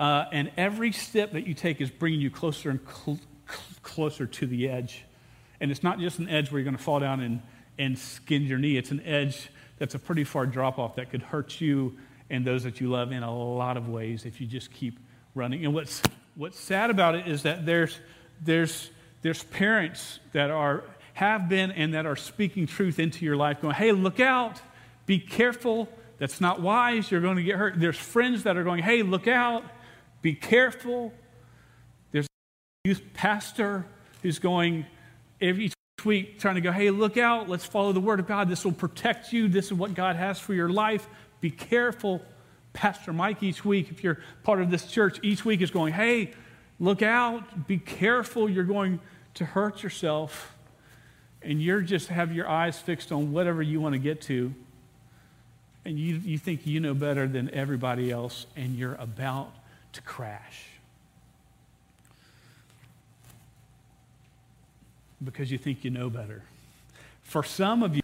uh, 0.00 0.24
and 0.32 0.50
every 0.56 0.92
step 0.92 1.32
that 1.32 1.46
you 1.46 1.54
take 1.54 1.80
is 1.80 1.90
bringing 1.90 2.20
you 2.20 2.30
closer 2.30 2.70
and 2.70 2.80
cl- 3.04 3.18
closer 3.82 4.26
to 4.26 4.46
the 4.46 4.68
edge. 4.68 5.04
And 5.60 5.70
it's 5.70 5.82
not 5.82 5.98
just 5.98 6.18
an 6.18 6.28
edge 6.28 6.50
where 6.50 6.58
you're 6.58 6.64
going 6.64 6.76
to 6.76 6.82
fall 6.82 7.00
down 7.00 7.20
and, 7.20 7.42
and 7.78 7.98
skin 7.98 8.42
your 8.42 8.58
knee, 8.58 8.76
it's 8.76 8.90
an 8.90 9.02
edge 9.04 9.50
that's 9.78 9.94
a 9.94 9.98
pretty 9.98 10.24
far 10.24 10.46
drop 10.46 10.78
off 10.78 10.96
that 10.96 11.10
could 11.10 11.22
hurt 11.22 11.60
you 11.60 11.96
and 12.30 12.44
those 12.44 12.64
that 12.64 12.80
you 12.80 12.88
love 12.88 13.12
in 13.12 13.22
a 13.22 13.38
lot 13.38 13.76
of 13.76 13.88
ways 13.88 14.24
if 14.24 14.40
you 14.40 14.46
just 14.46 14.72
keep 14.72 14.98
running. 15.34 15.64
And 15.64 15.74
what's, 15.74 16.02
what's 16.34 16.58
sad 16.58 16.90
about 16.90 17.14
it 17.14 17.28
is 17.28 17.42
that 17.42 17.66
there's, 17.66 17.98
there's, 18.42 18.90
there's 19.22 19.44
parents 19.44 20.18
that 20.32 20.50
are, 20.50 20.82
have 21.16 21.48
been 21.48 21.70
and 21.70 21.94
that 21.94 22.06
are 22.06 22.16
speaking 22.16 22.66
truth 22.66 22.98
into 22.98 23.24
your 23.24 23.36
life, 23.36 23.60
going, 23.60 23.74
hey, 23.74 23.92
look 23.92 24.20
out, 24.20 24.60
be 25.06 25.18
careful 25.18 25.88
that's 26.18 26.40
not 26.40 26.60
wise. 26.60 27.10
You're 27.10 27.20
going 27.20 27.36
to 27.36 27.42
get 27.42 27.56
hurt. 27.56 27.74
There's 27.78 27.98
friends 27.98 28.44
that 28.44 28.56
are 28.56 28.64
going, 28.64 28.82
hey, 28.82 29.02
look 29.02 29.28
out, 29.28 29.64
be 30.22 30.34
careful. 30.34 31.12
There's 32.12 32.26
a 32.26 32.88
youth 32.88 33.02
pastor 33.14 33.86
who's 34.22 34.38
going 34.38 34.86
every 35.40 35.70
week 36.04 36.38
trying 36.38 36.54
to 36.54 36.60
go, 36.60 36.72
hey, 36.72 36.90
look 36.90 37.16
out, 37.16 37.48
let's 37.48 37.64
follow 37.64 37.92
the 37.92 38.00
word 38.00 38.20
of 38.20 38.26
God. 38.26 38.48
This 38.48 38.64
will 38.64 38.72
protect 38.72 39.32
you. 39.32 39.48
This 39.48 39.66
is 39.66 39.74
what 39.74 39.94
God 39.94 40.16
has 40.16 40.38
for 40.38 40.54
your 40.54 40.68
life. 40.68 41.06
Be 41.40 41.50
careful. 41.50 42.22
Pastor 42.72 43.12
Mike 43.12 43.42
each 43.42 43.64
week, 43.64 43.90
if 43.90 44.04
you're 44.04 44.18
part 44.42 44.60
of 44.60 44.70
this 44.70 44.86
church, 44.86 45.18
each 45.22 45.44
week 45.44 45.62
is 45.62 45.70
going, 45.70 45.94
hey, 45.94 46.32
look 46.78 47.02
out, 47.02 47.66
be 47.66 47.78
careful. 47.78 48.48
You're 48.48 48.64
going 48.64 49.00
to 49.34 49.44
hurt 49.44 49.82
yourself. 49.82 50.55
And 51.46 51.62
you're 51.62 51.80
just 51.80 52.08
have 52.08 52.30
your 52.32 52.46
eyes 52.46 52.78
fixed 52.78 53.10
on 53.10 53.32
whatever 53.32 53.62
you 53.62 53.80
want 53.80 53.94
to 53.94 53.98
get 53.98 54.20
to 54.22 54.54
and 55.86 56.00
you, 56.00 56.16
you 56.16 56.36
think 56.36 56.66
you 56.66 56.80
know 56.80 56.94
better 56.94 57.28
than 57.28 57.48
everybody 57.54 58.10
else, 58.10 58.46
and 58.56 58.74
you're 58.74 58.96
about 58.96 59.54
to 59.92 60.02
crash. 60.02 60.66
Because 65.24 65.52
you 65.52 65.58
think 65.58 65.84
you 65.84 65.90
know 65.90 66.10
better. 66.10 66.42
For 67.22 67.44
some 67.44 67.84
of 67.84 67.94
you, 67.94 68.02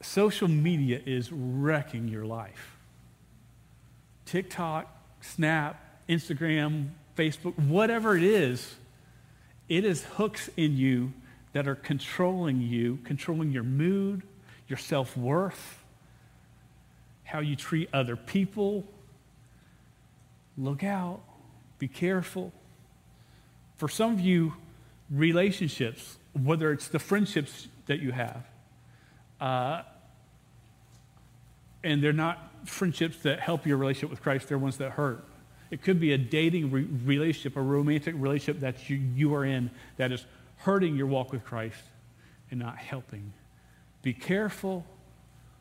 social 0.00 0.48
media 0.48 1.02
is 1.04 1.30
wrecking 1.30 2.08
your 2.08 2.24
life. 2.24 2.78
TikTok, 4.24 4.90
Snap, 5.20 5.78
Instagram, 6.08 6.88
Facebook, 7.14 7.58
whatever 7.58 8.16
it 8.16 8.22
is, 8.22 8.76
it 9.68 9.84
is 9.84 10.02
hooks 10.02 10.48
in 10.56 10.78
you 10.78 11.12
that 11.58 11.66
are 11.66 11.74
controlling 11.74 12.60
you, 12.60 13.00
controlling 13.02 13.50
your 13.50 13.64
mood, 13.64 14.22
your 14.68 14.76
self 14.76 15.16
worth 15.16 15.82
how 17.24 17.40
you 17.40 17.56
treat 17.56 17.88
other 17.92 18.14
people. 18.14 18.84
Look 20.56 20.84
out, 20.84 21.20
be 21.80 21.88
careful. 21.88 22.52
For 23.76 23.88
some 23.88 24.12
of 24.12 24.20
you, 24.20 24.54
relationships, 25.10 26.18
whether 26.32 26.70
it's 26.70 26.86
the 26.86 27.00
friendships 27.00 27.66
that 27.86 27.98
you 27.98 28.12
have, 28.12 28.44
uh, 29.40 29.82
and 31.82 32.00
they're 32.00 32.12
not 32.12 32.52
friendships 32.66 33.16
that 33.22 33.40
help 33.40 33.66
your 33.66 33.78
relationship 33.78 34.10
with 34.10 34.22
Christ, 34.22 34.46
they're 34.46 34.58
ones 34.58 34.76
that 34.76 34.92
hurt. 34.92 35.24
It 35.72 35.82
could 35.82 35.98
be 35.98 36.12
a 36.12 36.18
dating 36.18 36.70
re- 36.70 36.86
relationship, 37.04 37.56
a 37.56 37.62
romantic 37.62 38.14
relationship 38.16 38.60
that 38.60 38.88
you, 38.88 38.98
you 39.16 39.34
are 39.34 39.44
in 39.44 39.72
that 39.96 40.12
is 40.12 40.24
hurting 40.58 40.96
your 40.96 41.06
walk 41.06 41.32
with 41.32 41.44
Christ 41.44 41.82
and 42.50 42.60
not 42.60 42.76
helping. 42.76 43.32
Be 44.02 44.12
careful, 44.12 44.84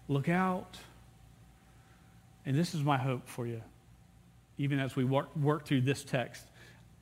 look 0.07 0.29
out. 0.29 0.77
And 2.45 2.57
this 2.57 2.73
is 2.73 2.83
my 2.83 2.97
hope 2.97 3.27
for 3.27 3.45
you, 3.45 3.61
even 4.57 4.79
as 4.79 4.95
we 4.95 5.03
work, 5.03 5.35
work 5.35 5.65
through 5.65 5.81
this 5.81 6.03
text. 6.03 6.43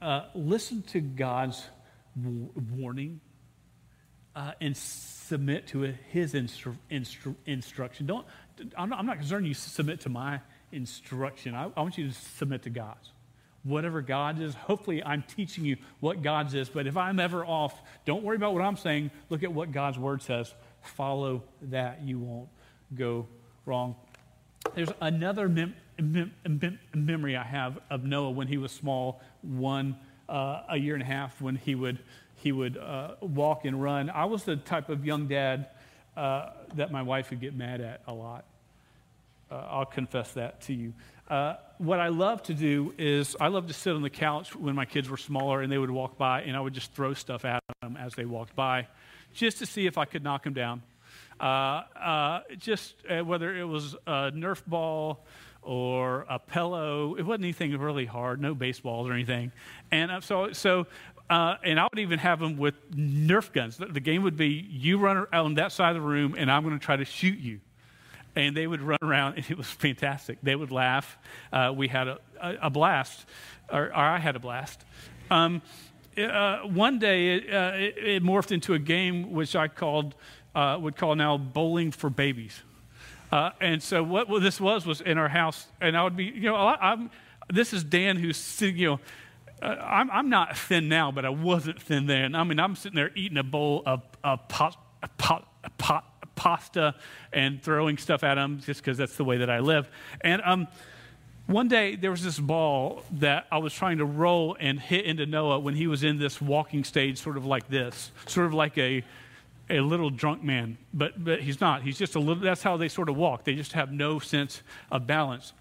Uh, 0.01 0.23
listen 0.33 0.81
to 0.83 0.99
God's 0.99 1.63
w- 2.21 2.49
warning 2.75 3.19
uh, 4.35 4.51
and 4.59 4.75
submit 4.75 5.67
to 5.67 5.93
his 6.09 6.33
instru- 6.33 6.77
instru- 6.91 7.35
instruction. 7.45 8.05
Don't, 8.05 8.25
I'm 8.77 8.89
not, 8.89 8.99
I'm 8.99 9.05
not 9.05 9.19
concerned 9.19 9.47
you 9.47 9.53
submit 9.53 10.01
to 10.01 10.09
my 10.09 10.41
instruction. 10.71 11.55
I, 11.55 11.69
I 11.75 11.81
want 11.81 11.97
you 11.97 12.09
to 12.09 12.13
submit 12.13 12.63
to 12.63 12.69
God's. 12.69 13.09
Whatever 13.65 14.01
God 14.01 14.39
is, 14.39 14.53
hopefully 14.53 15.03
I'm 15.03 15.23
teaching 15.23 15.65
you 15.65 15.77
what 15.99 16.21
God's 16.21 16.53
is. 16.53 16.69
But 16.69 16.85
if 16.85 16.95
I'm 16.95 17.19
ever 17.19 17.43
off, 17.43 17.81
don't 18.05 18.23
worry 18.23 18.37
about 18.37 18.53
what 18.53 18.61
I'm 18.61 18.77
saying. 18.77 19.09
Look 19.29 19.43
at 19.43 19.51
what 19.51 19.71
God's 19.71 19.97
word 19.97 20.21
says. 20.21 20.53
Follow 20.81 21.43
that. 21.63 22.03
You 22.03 22.19
won't 22.19 22.47
go 22.95 23.27
wrong. 23.65 23.95
There's 24.75 24.91
another 25.01 25.49
mem- 25.49 25.75
mem- 25.99 26.33
mem- 26.47 26.79
memory 26.93 27.35
I 27.35 27.43
have 27.43 27.79
of 27.89 28.03
Noah 28.03 28.31
when 28.31 28.47
he 28.47 28.57
was 28.57 28.71
small, 28.71 29.19
one 29.41 29.97
uh, 30.29 30.61
a 30.69 30.77
year 30.77 30.93
and 30.93 31.03
a 31.03 31.07
half 31.07 31.41
when 31.41 31.55
he 31.55 31.75
would 31.75 31.99
he 32.35 32.51
would 32.51 32.77
uh, 32.77 33.15
walk 33.21 33.65
and 33.65 33.81
run. 33.81 34.11
I 34.11 34.25
was 34.25 34.43
the 34.43 34.57
type 34.57 34.89
of 34.89 35.05
young 35.05 35.27
dad 35.27 35.69
uh, 36.15 36.49
that 36.75 36.91
my 36.91 37.01
wife 37.01 37.31
would 37.31 37.41
get 37.41 37.55
mad 37.55 37.81
at 37.81 38.01
a 38.07 38.13
lot. 38.13 38.45
Uh, 39.49 39.55
I'll 39.69 39.85
confess 39.85 40.33
that 40.33 40.61
to 40.61 40.73
you. 40.73 40.93
Uh, 41.27 41.55
what 41.79 41.99
I 41.99 42.09
love 42.09 42.43
to 42.43 42.53
do 42.53 42.93
is 42.97 43.35
I 43.39 43.47
love 43.47 43.67
to 43.67 43.73
sit 43.73 43.95
on 43.95 44.01
the 44.01 44.09
couch 44.09 44.55
when 44.55 44.75
my 44.75 44.85
kids 44.85 45.09
were 45.09 45.17
smaller 45.17 45.61
and 45.61 45.71
they 45.71 45.77
would 45.77 45.91
walk 45.91 46.17
by, 46.17 46.41
and 46.43 46.55
I 46.55 46.59
would 46.59 46.73
just 46.73 46.93
throw 46.93 47.13
stuff 47.13 47.45
at 47.45 47.61
them 47.81 47.97
as 47.97 48.13
they 48.13 48.25
walked 48.25 48.55
by, 48.55 48.87
just 49.33 49.57
to 49.59 49.65
see 49.65 49.87
if 49.87 49.97
I 49.97 50.05
could 50.05 50.23
knock 50.23 50.43
them 50.43 50.53
down. 50.53 50.83
Uh, 51.39 51.43
uh, 51.43 52.41
just 52.57 52.95
uh, 53.09 53.23
whether 53.23 53.55
it 53.55 53.65
was 53.65 53.95
a 54.07 54.31
Nerf 54.31 54.65
ball 54.65 55.25
or 55.61 56.25
a 56.29 56.39
pillow, 56.39 57.15
it 57.15 57.23
wasn't 57.23 57.43
anything 57.43 57.75
really 57.77 58.05
hard, 58.05 58.39
no 58.39 58.53
baseballs 58.53 59.09
or 59.09 59.13
anything. 59.13 59.51
And 59.91 60.11
uh, 60.11 60.21
so, 60.21 60.53
so 60.53 60.85
uh, 61.29 61.55
and 61.63 61.79
I 61.79 61.87
would 61.91 61.99
even 61.99 62.19
have 62.19 62.39
them 62.39 62.57
with 62.57 62.75
Nerf 62.91 63.51
guns. 63.51 63.77
The, 63.77 63.87
the, 63.87 63.99
game 63.99 64.23
would 64.23 64.37
be 64.37 64.47
you 64.47 64.99
run 64.99 65.25
on 65.33 65.55
that 65.55 65.71
side 65.71 65.95
of 65.95 66.01
the 66.03 66.07
room, 66.07 66.35
and 66.37 66.51
I'm 66.51 66.63
going 66.63 66.77
to 66.77 66.85
try 66.85 66.95
to 66.95 67.05
shoot 67.05 67.39
you. 67.39 67.59
And 68.35 68.55
they 68.55 68.67
would 68.67 68.81
run 68.81 68.99
around, 69.01 69.35
and 69.37 69.45
it 69.49 69.57
was 69.57 69.69
fantastic. 69.69 70.39
They 70.43 70.55
would 70.55 70.71
laugh. 70.71 71.17
Uh, 71.53 71.73
we 71.75 71.87
had 71.87 72.07
a, 72.07 72.19
a, 72.41 72.55
a 72.63 72.69
blast, 72.69 73.25
or, 73.71 73.85
or, 73.87 73.95
I 73.95 74.19
had 74.19 74.35
a 74.35 74.39
blast. 74.39 74.83
Um, 75.31 75.61
uh, 76.17 76.59
one 76.59 76.99
day, 76.99 77.35
it, 77.35 77.53
uh, 77.53 77.71
it, 77.75 77.97
it, 77.97 78.23
morphed 78.23 78.51
into 78.51 78.73
a 78.73 78.79
game 78.79 79.31
which 79.31 79.55
I 79.55 79.67
called, 79.67 80.15
uh, 80.53 80.77
would 80.81 80.95
call 80.95 81.15
now 81.15 81.37
bowling 81.37 81.91
for 81.91 82.09
babies. 82.09 82.61
Uh, 83.31 83.51
and 83.59 83.81
so 83.81 84.03
what, 84.03 84.27
this 84.41 84.61
was 84.61 84.85
was 84.85 85.01
in 85.01 85.17
our 85.17 85.29
house, 85.29 85.67
and 85.81 85.97
I 85.97 86.03
would 86.03 86.15
be, 86.15 86.25
you 86.25 86.43
know, 86.43 86.55
I'm, 86.55 87.09
this 87.51 87.73
is 87.73 87.83
Dan 87.83 88.17
who's 88.17 88.37
sitting, 88.37 88.77
you 88.77 88.87
know 88.91 88.99
uh, 89.61 89.67
I'm, 89.67 90.11
I'm, 90.11 90.29
not 90.29 90.57
thin 90.57 90.89
now, 90.89 91.11
but 91.11 91.25
I 91.25 91.29
wasn't 91.29 91.81
thin 91.81 92.07
then. 92.07 92.35
I 92.35 92.43
mean, 92.43 92.59
I'm 92.59 92.75
sitting 92.75 92.95
there 92.95 93.11
eating 93.15 93.37
a 93.37 93.43
bowl 93.43 93.83
of, 93.85 94.03
of 94.23 94.47
pot, 94.47 94.77
pot, 95.17 95.47
pasta 96.45 96.93
and 97.33 97.59
throwing 97.63 97.97
stuff 97.97 98.23
at 98.23 98.35
them 98.35 98.61
just 98.63 98.79
because 98.79 98.99
that's 98.99 99.17
the 99.17 99.23
way 99.23 99.37
that 99.37 99.49
I 99.49 99.61
live. 99.61 99.89
And 100.21 100.43
um, 100.45 100.67
one 101.47 101.67
day 101.67 101.95
there 101.95 102.11
was 102.11 102.23
this 102.23 102.37
ball 102.39 103.01
that 103.13 103.47
I 103.51 103.57
was 103.57 103.73
trying 103.73 103.97
to 103.97 104.05
roll 104.05 104.55
and 104.59 104.79
hit 104.79 105.05
into 105.05 105.25
Noah 105.25 105.57
when 105.57 105.73
he 105.73 105.87
was 105.87 106.03
in 106.03 106.19
this 106.19 106.39
walking 106.39 106.83
stage, 106.83 107.17
sort 107.17 107.37
of 107.37 107.47
like 107.47 107.67
this, 107.67 108.11
sort 108.27 108.45
of 108.45 108.53
like 108.53 108.77
a 108.77 109.03
a 109.67 109.79
little 109.79 110.11
drunk 110.11 110.43
man, 110.43 110.77
but 110.93 111.23
but 111.23 111.41
he's 111.41 111.59
not. 111.59 111.81
He's 111.81 111.97
just 111.97 112.13
a 112.13 112.19
little. 112.19 112.43
That's 112.43 112.61
how 112.61 112.77
they 112.77 112.89
sort 112.89 113.09
of 113.09 113.15
walk. 113.15 113.43
They 113.43 113.55
just 113.55 113.73
have 113.73 113.91
no 113.91 114.19
sense 114.19 114.61
of 114.91 115.07
balance. 115.07 115.51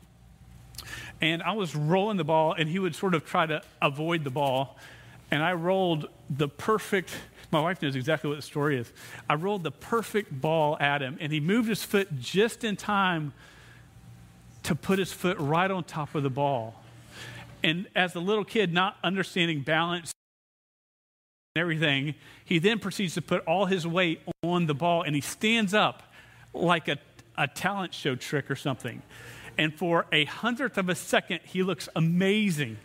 And 1.22 1.42
I 1.42 1.52
was 1.52 1.74
rolling 1.74 2.18
the 2.18 2.24
ball, 2.24 2.52
and 2.52 2.68
he 2.68 2.78
would 2.78 2.94
sort 2.94 3.14
of 3.14 3.24
try 3.24 3.46
to 3.46 3.62
avoid 3.80 4.22
the 4.22 4.30
ball. 4.30 4.76
And 5.30 5.42
I 5.42 5.54
rolled 5.54 6.10
the 6.28 6.48
perfect, 6.48 7.16
my 7.54 7.60
wife 7.60 7.80
knows 7.80 7.96
exactly 7.96 8.28
what 8.28 8.36
the 8.36 8.42
story 8.42 8.78
is. 8.78 8.92
I 9.28 9.34
rolled 9.34 9.62
the 9.62 9.70
perfect 9.70 10.40
ball 10.40 10.76
at 10.78 11.00
him, 11.00 11.16
and 11.20 11.32
he 11.32 11.40
moved 11.40 11.68
his 11.68 11.82
foot 11.82 12.08
just 12.20 12.64
in 12.64 12.76
time 12.76 13.32
to 14.64 14.74
put 14.74 14.98
his 14.98 15.12
foot 15.12 15.38
right 15.38 15.70
on 15.70 15.84
top 15.84 16.14
of 16.14 16.22
the 16.22 16.30
ball. 16.30 16.82
And 17.62 17.86
as 17.94 18.14
a 18.14 18.20
little 18.20 18.44
kid, 18.44 18.72
not 18.72 18.96
understanding 19.02 19.62
balance 19.62 20.12
and 21.54 21.60
everything, 21.62 22.14
he 22.44 22.58
then 22.58 22.78
proceeds 22.78 23.14
to 23.14 23.22
put 23.22 23.44
all 23.46 23.66
his 23.66 23.86
weight 23.86 24.20
on 24.42 24.66
the 24.66 24.74
ball, 24.74 25.02
and 25.02 25.14
he 25.14 25.20
stands 25.20 25.72
up 25.72 26.02
like 26.52 26.88
a, 26.88 26.98
a 27.36 27.48
talent 27.48 27.94
show 27.94 28.14
trick 28.14 28.50
or 28.50 28.56
something 28.56 29.02
and 29.56 29.74
for 29.74 30.06
a 30.12 30.24
hundredth 30.24 30.78
of 30.78 30.88
a 30.88 30.94
second, 30.94 31.40
he 31.44 31.62
looks 31.62 31.88
amazing. 31.94 32.76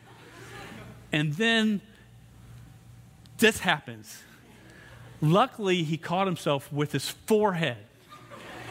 And 1.11 1.33
then 1.33 1.81
this 3.37 3.59
happens. 3.59 4.21
Luckily, 5.21 5.83
he 5.83 5.97
caught 5.97 6.27
himself 6.27 6.71
with 6.71 6.91
his 6.91 7.09
forehead. 7.09 7.77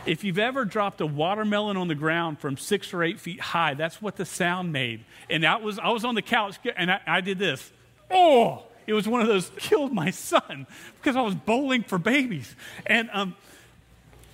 If 0.07 0.25
you've 0.25 0.39
ever 0.39 0.65
dropped 0.65 1.01
a 1.03 1.07
watermelon 1.07 1.77
on 1.77 1.89
the 1.89 1.95
ground 1.95 2.41
from 2.41 2.57
six 2.57 2.95
or 2.95 3.03
eight 3.03 3.21
feet 3.21 3.41
high, 3.41 3.75
that's 3.75 4.01
what 4.01 4.17
the 4.17 4.25
sound 4.25 4.73
made. 4.73 5.05
And 5.29 5.45
I 5.45 5.57
was, 5.57 5.79
I 5.79 5.91
was 5.91 6.05
on 6.05 6.15
the 6.15 6.23
couch 6.23 6.57
and 6.77 6.91
I, 6.91 7.01
I 7.07 7.21
did 7.21 7.39
this. 7.39 7.71
Oh, 8.11 8.63
it 8.87 8.95
was 8.95 9.07
one 9.07 9.21
of 9.21 9.27
those 9.27 9.51
killed 9.59 9.93
my 9.93 10.11
son 10.11 10.67
because 10.97 11.15
I 11.15 11.21
was 11.21 11.35
bowling 11.35 11.83
for 11.83 11.99
babies. 11.99 12.57
And, 12.87 13.11
um, 13.13 13.37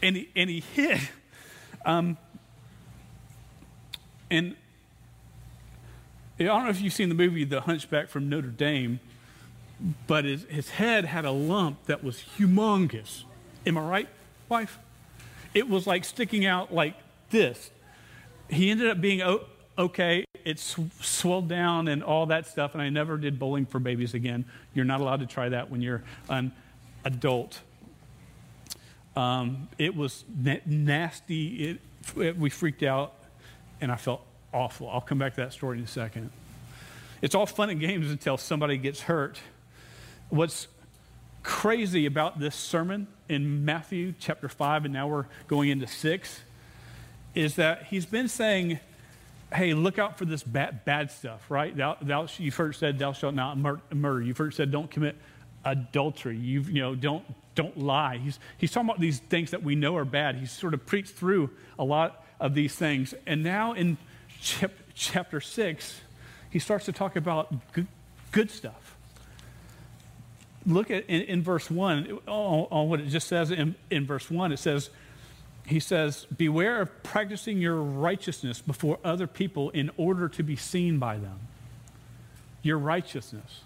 and, 0.00 0.16
he, 0.16 0.28
and 0.37 0.49
he 0.49 0.61
hit. 0.61 1.00
Um, 1.85 2.16
and 4.30 4.54
I 6.38 6.44
don't 6.44 6.64
know 6.64 6.71
if 6.71 6.80
you've 6.80 6.92
seen 6.92 7.09
the 7.09 7.14
movie 7.14 7.44
The 7.44 7.62
Hunchback 7.62 8.09
from 8.09 8.28
Notre 8.28 8.49
Dame, 8.49 9.00
but 10.07 10.25
his, 10.25 10.45
his 10.45 10.71
head 10.71 11.05
had 11.05 11.25
a 11.25 11.31
lump 11.31 11.85
that 11.87 12.03
was 12.03 12.25
humongous. 12.38 13.25
Am 13.67 13.76
I 13.79 13.83
right, 13.83 14.09
wife? 14.49 14.79
It 15.53 15.69
was 15.69 15.87
like 15.87 16.05
sticking 16.05 16.47
out 16.47 16.73
like 16.73 16.95
this. 17.31 17.71
He 18.49 18.71
ended 18.71 18.88
up 18.88 19.00
being 19.00 19.23
okay. 19.79 20.25
It 20.45 20.59
sw- 20.59 20.91
swelled 21.00 21.49
down 21.49 21.88
and 21.88 22.03
all 22.03 22.26
that 22.26 22.47
stuff, 22.47 22.75
and 22.75 22.83
I 22.83 22.91
never 22.91 23.17
did 23.17 23.38
bowling 23.38 23.67
for 23.67 23.79
babies 23.79 24.14
again. 24.14 24.45
You're 24.75 24.85
not 24.85 25.00
allowed 25.00 25.21
to 25.21 25.26
try 25.26 25.49
that 25.49 25.71
when 25.71 25.81
you're 25.81 26.03
an 26.29 26.53
adult. 27.05 27.61
Um, 29.17 29.69
it 29.79 29.95
was 29.95 30.25
na- 30.37 30.57
nasty. 30.67 31.71
It, 31.71 31.81
it, 32.17 32.38
we 32.38 32.50
freaked 32.50 32.83
out 32.83 33.14
and 33.81 33.93
I 33.93 33.97
felt 33.97 34.25
awful. 34.53 34.88
I'll 34.88 35.00
come 35.00 35.19
back 35.19 35.35
to 35.35 35.43
that 35.43 35.53
story 35.53 35.79
in 35.79 35.85
a 35.85 35.88
second. 35.88 36.31
It's 37.23 37.35
all 37.35 37.47
fun 37.47 37.71
and 37.71 37.81
games 37.81 38.11
until 38.11 38.37
somebody 38.37 38.76
gets 38.76 39.03
hurt. 39.03 39.38
What's 40.35 40.67
crazy 41.45 42.07
about 42.07 42.41
this 42.41 42.57
sermon 42.57 43.07
in 43.29 43.64
Matthew 43.64 44.14
chapter 44.19 44.49
5, 44.49 44.87
and 44.87 44.93
now 44.93 45.07
we're 45.07 45.26
going 45.47 45.69
into 45.69 45.87
6, 45.87 46.41
is 47.37 47.55
that 47.55 47.85
he's 47.85 48.05
been 48.05 48.26
saying, 48.26 48.81
hey, 49.55 49.75
look 49.75 50.00
out 50.00 50.19
for 50.19 50.25
this 50.25 50.43
bad, 50.43 50.85
bad 50.85 51.12
stuff, 51.12 51.49
right? 51.53 51.76
Thou, 51.76 51.99
thou, 52.03 52.26
you 52.38 52.50
first 52.50 52.81
said, 52.81 52.99
thou 52.99 53.12
shalt 53.12 53.37
not 53.37 53.57
murder. 53.57 54.23
You 54.23 54.35
first 54.35 54.57
said, 54.57 54.73
don't 54.73 54.91
commit 54.91 55.14
adultery. 55.64 56.37
You've, 56.37 56.69
you 56.69 56.83
know, 56.83 56.97
don't, 56.97 57.23
don't 57.55 57.79
lie. 57.79 58.19
He's, 58.19 58.41
he's 58.59 58.73
talking 58.73 58.91
about 58.91 58.99
these 58.99 59.21
things 59.21 59.53
that 59.53 59.62
we 59.62 59.76
know 59.76 59.97
are 59.97 60.05
bad. 60.05 60.35
He's 60.35 60.50
sort 60.50 60.75
of 60.75 60.85
preached 60.85 61.14
through 61.14 61.50
a 61.79 61.85
lot 61.85 62.26
of 62.41 62.55
these 62.55 62.75
things. 62.75 63.14
And 63.25 63.45
now 63.45 63.75
in 63.75 63.99
chap- 64.41 64.73
chapter 64.95 65.41
6, 65.41 66.00
he 66.50 66.59
starts 66.59 66.87
to 66.87 66.93
talk 66.93 67.14
about 67.14 67.73
good, 67.73 67.87
good 68.33 68.50
stuff. 68.50 68.95
Look 70.66 70.90
at 70.90 71.04
in, 71.06 71.23
in 71.23 71.42
verse 71.42 71.71
1, 71.71 72.21
on, 72.26 72.66
on, 72.71 72.88
what 72.88 73.00
it 73.00 73.09
just 73.09 73.28
says 73.28 73.50
in, 73.50 73.75
in 73.90 74.06
verse 74.06 74.30
1, 74.30 74.52
it 74.52 74.59
says, 74.59 74.90
he 75.66 75.80
says, 75.80 76.26
Beware 76.37 76.80
of 76.80 77.02
practicing 77.02 77.59
your 77.59 77.76
righteousness 77.76 78.61
before 78.61 78.99
other 79.04 79.26
people 79.26 79.71
in 79.71 79.90
order 79.97 80.28
to 80.28 80.42
be 80.42 80.56
seen 80.56 80.99
by 80.99 81.16
them. 81.16 81.38
Your 82.62 82.78
righteousness. 82.78 83.62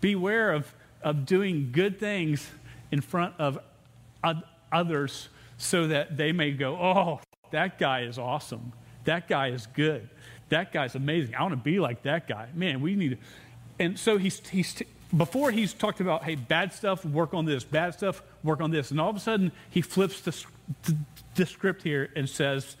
Beware 0.00 0.52
of, 0.52 0.72
of 1.02 1.26
doing 1.26 1.70
good 1.72 1.98
things 1.98 2.48
in 2.92 3.00
front 3.00 3.34
of 3.38 3.58
others 4.72 5.28
so 5.58 5.88
that 5.88 6.16
they 6.16 6.32
may 6.32 6.52
go, 6.52 6.76
Oh, 6.76 7.20
that 7.50 7.78
guy 7.78 8.02
is 8.02 8.18
awesome. 8.18 8.72
That 9.04 9.28
guy 9.28 9.48
is 9.48 9.66
good. 9.66 10.08
That 10.48 10.72
guy's 10.72 10.94
amazing. 10.94 11.34
I 11.34 11.42
want 11.42 11.52
to 11.52 11.56
be 11.56 11.80
like 11.80 12.02
that 12.02 12.28
guy. 12.28 12.48
Man, 12.54 12.80
we 12.80 12.94
need 12.94 13.10
to. 13.10 13.16
And 13.78 13.98
so 13.98 14.18
he's, 14.18 14.46
he's 14.48 14.82
before 15.16 15.50
he's 15.50 15.72
talked 15.72 16.00
about, 16.00 16.24
hey, 16.24 16.36
bad 16.36 16.72
stuff, 16.72 17.04
work 17.04 17.34
on 17.34 17.44
this, 17.44 17.64
bad 17.64 17.94
stuff, 17.94 18.22
work 18.42 18.60
on 18.60 18.70
this. 18.70 18.90
And 18.90 19.00
all 19.00 19.10
of 19.10 19.16
a 19.16 19.20
sudden, 19.20 19.52
he 19.70 19.82
flips 19.82 20.20
the, 20.20 20.30
the, 20.84 20.96
the 21.34 21.46
script 21.46 21.82
here 21.82 22.10
and 22.14 22.28
says, 22.28 22.76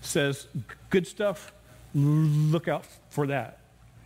says, 0.00 0.46
good 0.90 1.06
stuff, 1.06 1.52
look 1.94 2.68
out 2.68 2.86
for 3.10 3.26
that. 3.26 3.58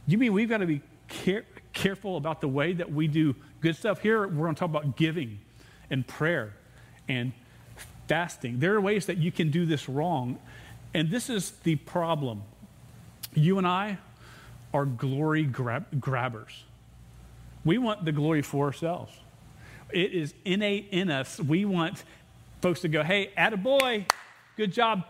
You 0.06 0.18
mean 0.18 0.32
we've 0.32 0.48
got 0.48 0.58
to 0.58 0.66
be 0.66 0.80
care, 1.08 1.44
careful 1.72 2.16
about 2.16 2.40
the 2.40 2.48
way 2.48 2.72
that 2.72 2.90
we 2.90 3.08
do 3.08 3.34
good 3.60 3.76
stuff? 3.76 4.00
Here, 4.00 4.26
we're 4.26 4.44
going 4.44 4.54
to 4.54 4.58
talk 4.58 4.70
about 4.70 4.96
giving 4.96 5.38
and 5.90 6.06
prayer 6.06 6.54
and 7.08 7.32
fasting. 8.08 8.58
There 8.58 8.74
are 8.74 8.80
ways 8.80 9.06
that 9.06 9.18
you 9.18 9.30
can 9.32 9.50
do 9.50 9.66
this 9.66 9.88
wrong. 9.88 10.38
And 10.94 11.10
this 11.10 11.28
is 11.28 11.50
the 11.62 11.76
problem. 11.76 12.42
You 13.34 13.58
and 13.58 13.66
I 13.66 13.98
are 14.72 14.86
glory 14.86 15.44
grab- 15.44 16.00
grabbers. 16.00 16.64
We 17.66 17.76
want 17.76 18.06
the 18.06 18.12
glory 18.12 18.40
for 18.40 18.64
ourselves. 18.64 19.12
It 19.92 20.12
is 20.14 20.32
innate 20.46 20.88
in 20.90 21.10
us. 21.10 21.38
We 21.38 21.66
want 21.66 22.04
folks 22.62 22.80
to 22.80 22.88
go, 22.88 23.02
hey, 23.02 23.30
attaboy, 23.36 24.06
Good 24.56 24.72
job, 24.72 25.04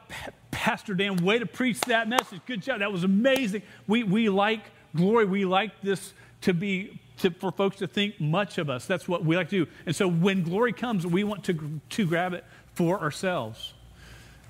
Pastor 0.51 0.95
Dan. 0.95 1.17
Way 1.25 1.39
to 1.39 1.47
preach 1.47 1.79
that 1.83 2.09
message. 2.09 2.41
Good 2.47 2.63
job. 2.63 2.81
That 2.81 2.91
was 2.91 3.05
amazing. 3.05 3.63
We, 3.87 4.03
we 4.03 4.29
like 4.29 4.63
glory. 4.97 5.25
We 5.25 5.45
like 5.45 5.81
this 5.83 6.15
to 6.41 6.53
be 6.53 7.01
to, 7.19 7.31
for 7.31 7.53
folks 7.53 7.77
to 7.77 7.87
think 7.87 8.21
much 8.21 8.59
of 8.59 8.69
us. 8.69 8.87
That's 8.87 9.07
what 9.07 9.25
we 9.25 9.37
like 9.37 9.49
to 9.51 9.65
do. 9.65 9.71
And 9.87 9.95
so 9.95 10.09
when 10.09 10.43
glory 10.43 10.73
comes, 10.73 11.07
we 11.07 11.23
want 11.23 11.45
to, 11.45 11.81
to 11.91 12.07
grab 12.07 12.35
it 12.35 12.45
for 12.75 13.01
ourselves. 13.01 13.73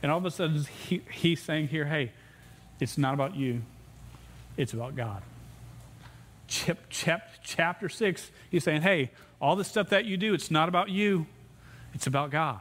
And 0.03 0.11
all 0.11 0.19
of 0.19 0.25
a 0.25 0.31
sudden, 0.31 0.65
he, 0.89 1.03
he's 1.13 1.43
saying 1.43 1.69
here, 1.69 1.85
hey, 1.85 2.13
it's 2.81 2.97
not 2.97 3.13
about 3.13 3.37
you, 3.37 3.63
it's 4.57 4.73
about 4.73 4.97
God. 4.97 5.23
Chap, 6.49 6.79
chapter 7.43 7.89
6, 7.89 8.31
he's 8.51 8.65
saying, 8.65 8.83
hey, 8.83 9.11
all 9.41 9.57
the 9.57 9.65
stuff 9.65 9.91
that 9.91 10.05
you 10.05 10.17
do, 10.17 10.35
it's 10.35 10.51
not 10.51 10.69
about 10.69 10.89
you, 10.89 11.27
it's 11.93 12.07
about 12.07 12.31
God. 12.31 12.61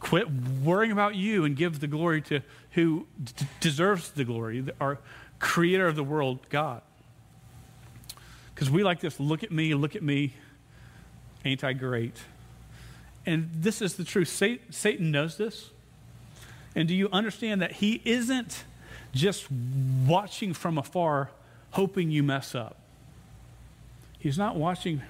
Quit 0.00 0.30
worrying 0.30 0.92
about 0.92 1.16
you 1.16 1.44
and 1.44 1.56
give 1.56 1.80
the 1.80 1.88
glory 1.88 2.22
to 2.22 2.40
who 2.72 3.06
d- 3.22 3.46
deserves 3.60 4.10
the 4.12 4.24
glory, 4.24 4.64
our 4.80 4.98
creator 5.40 5.88
of 5.88 5.96
the 5.96 6.04
world, 6.04 6.38
God. 6.50 6.82
Because 8.54 8.70
we 8.70 8.82
like 8.82 9.00
this 9.00 9.18
look 9.18 9.42
at 9.42 9.50
me, 9.50 9.74
look 9.74 9.96
at 9.96 10.02
me, 10.02 10.34
ain't 11.44 11.64
I 11.64 11.72
great? 11.72 12.16
And 13.26 13.50
this 13.52 13.82
is 13.82 13.94
the 13.94 14.04
truth. 14.04 14.28
Satan 14.70 15.10
knows 15.10 15.36
this. 15.36 15.70
And 16.74 16.86
do 16.86 16.94
you 16.94 17.08
understand 17.10 17.60
that 17.62 17.72
he 17.72 18.00
isn't 18.04 18.64
just 19.12 19.50
watching 20.06 20.54
from 20.54 20.78
afar, 20.78 21.30
hoping 21.70 22.10
you 22.10 22.22
mess 22.22 22.54
up? 22.54 22.76
He's 24.18 24.38
not 24.38 24.56
watching, 24.56 25.02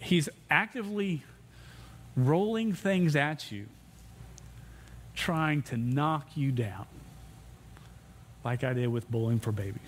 he's 0.00 0.28
actively 0.50 1.22
rolling 2.16 2.72
things 2.72 3.14
at 3.14 3.52
you 3.52 3.66
trying 5.14 5.62
to 5.62 5.76
knock 5.76 6.36
you 6.36 6.52
down, 6.52 6.86
like 8.44 8.62
I 8.62 8.74
did 8.74 8.88
with 8.88 9.10
Bowling 9.10 9.40
for 9.40 9.52
Babies. 9.52 9.80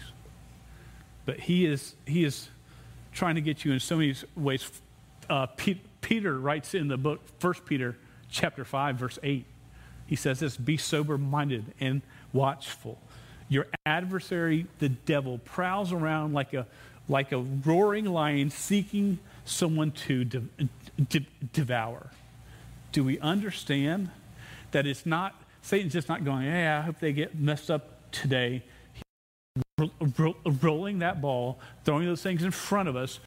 But 1.26 1.38
he 1.38 1.66
is, 1.66 1.94
he 2.06 2.24
is 2.24 2.48
trying 3.12 3.34
to 3.34 3.40
get 3.40 3.64
you 3.64 3.72
in 3.72 3.80
so 3.80 3.96
many 3.96 4.14
ways. 4.34 4.70
Uh, 5.28 5.46
Peter 6.00 6.38
writes 6.38 6.74
in 6.74 6.88
the 6.88 6.96
book, 6.96 7.20
1 7.40 7.54
Peter 7.66 7.96
chapter 8.30 8.64
5, 8.64 8.96
verse 8.96 9.18
8. 9.22 9.44
He 10.06 10.16
says 10.16 10.40
this 10.40 10.56
be 10.56 10.78
sober 10.78 11.18
minded 11.18 11.74
and 11.80 12.00
watchful. 12.32 12.98
Your 13.48 13.66
adversary, 13.86 14.66
the 14.78 14.88
devil, 14.88 15.38
prowls 15.38 15.92
around 15.92 16.34
like 16.34 16.54
a, 16.54 16.66
like 17.08 17.32
a 17.32 17.38
roaring 17.38 18.04
lion 18.04 18.50
seeking 18.50 19.18
someone 19.44 19.90
to 19.92 20.24
de- 20.24 20.42
de- 21.08 21.26
devour. 21.52 22.10
Do 22.92 23.04
we 23.04 23.18
understand 23.20 24.10
that 24.72 24.86
it's 24.86 25.06
not, 25.06 25.34
Satan's 25.62 25.92
just 25.92 26.08
not 26.08 26.24
going, 26.24 26.44
yeah, 26.44 26.78
I 26.78 26.82
hope 26.82 27.00
they 27.00 27.12
get 27.12 27.38
messed 27.38 27.70
up 27.70 28.10
today. 28.10 28.62
rolling 30.62 30.98
that 30.98 31.20
ball, 31.20 31.58
throwing 31.84 32.06
those 32.06 32.22
things 32.22 32.42
in 32.42 32.50
front 32.50 32.88
of 32.88 32.96
us, 32.96 33.20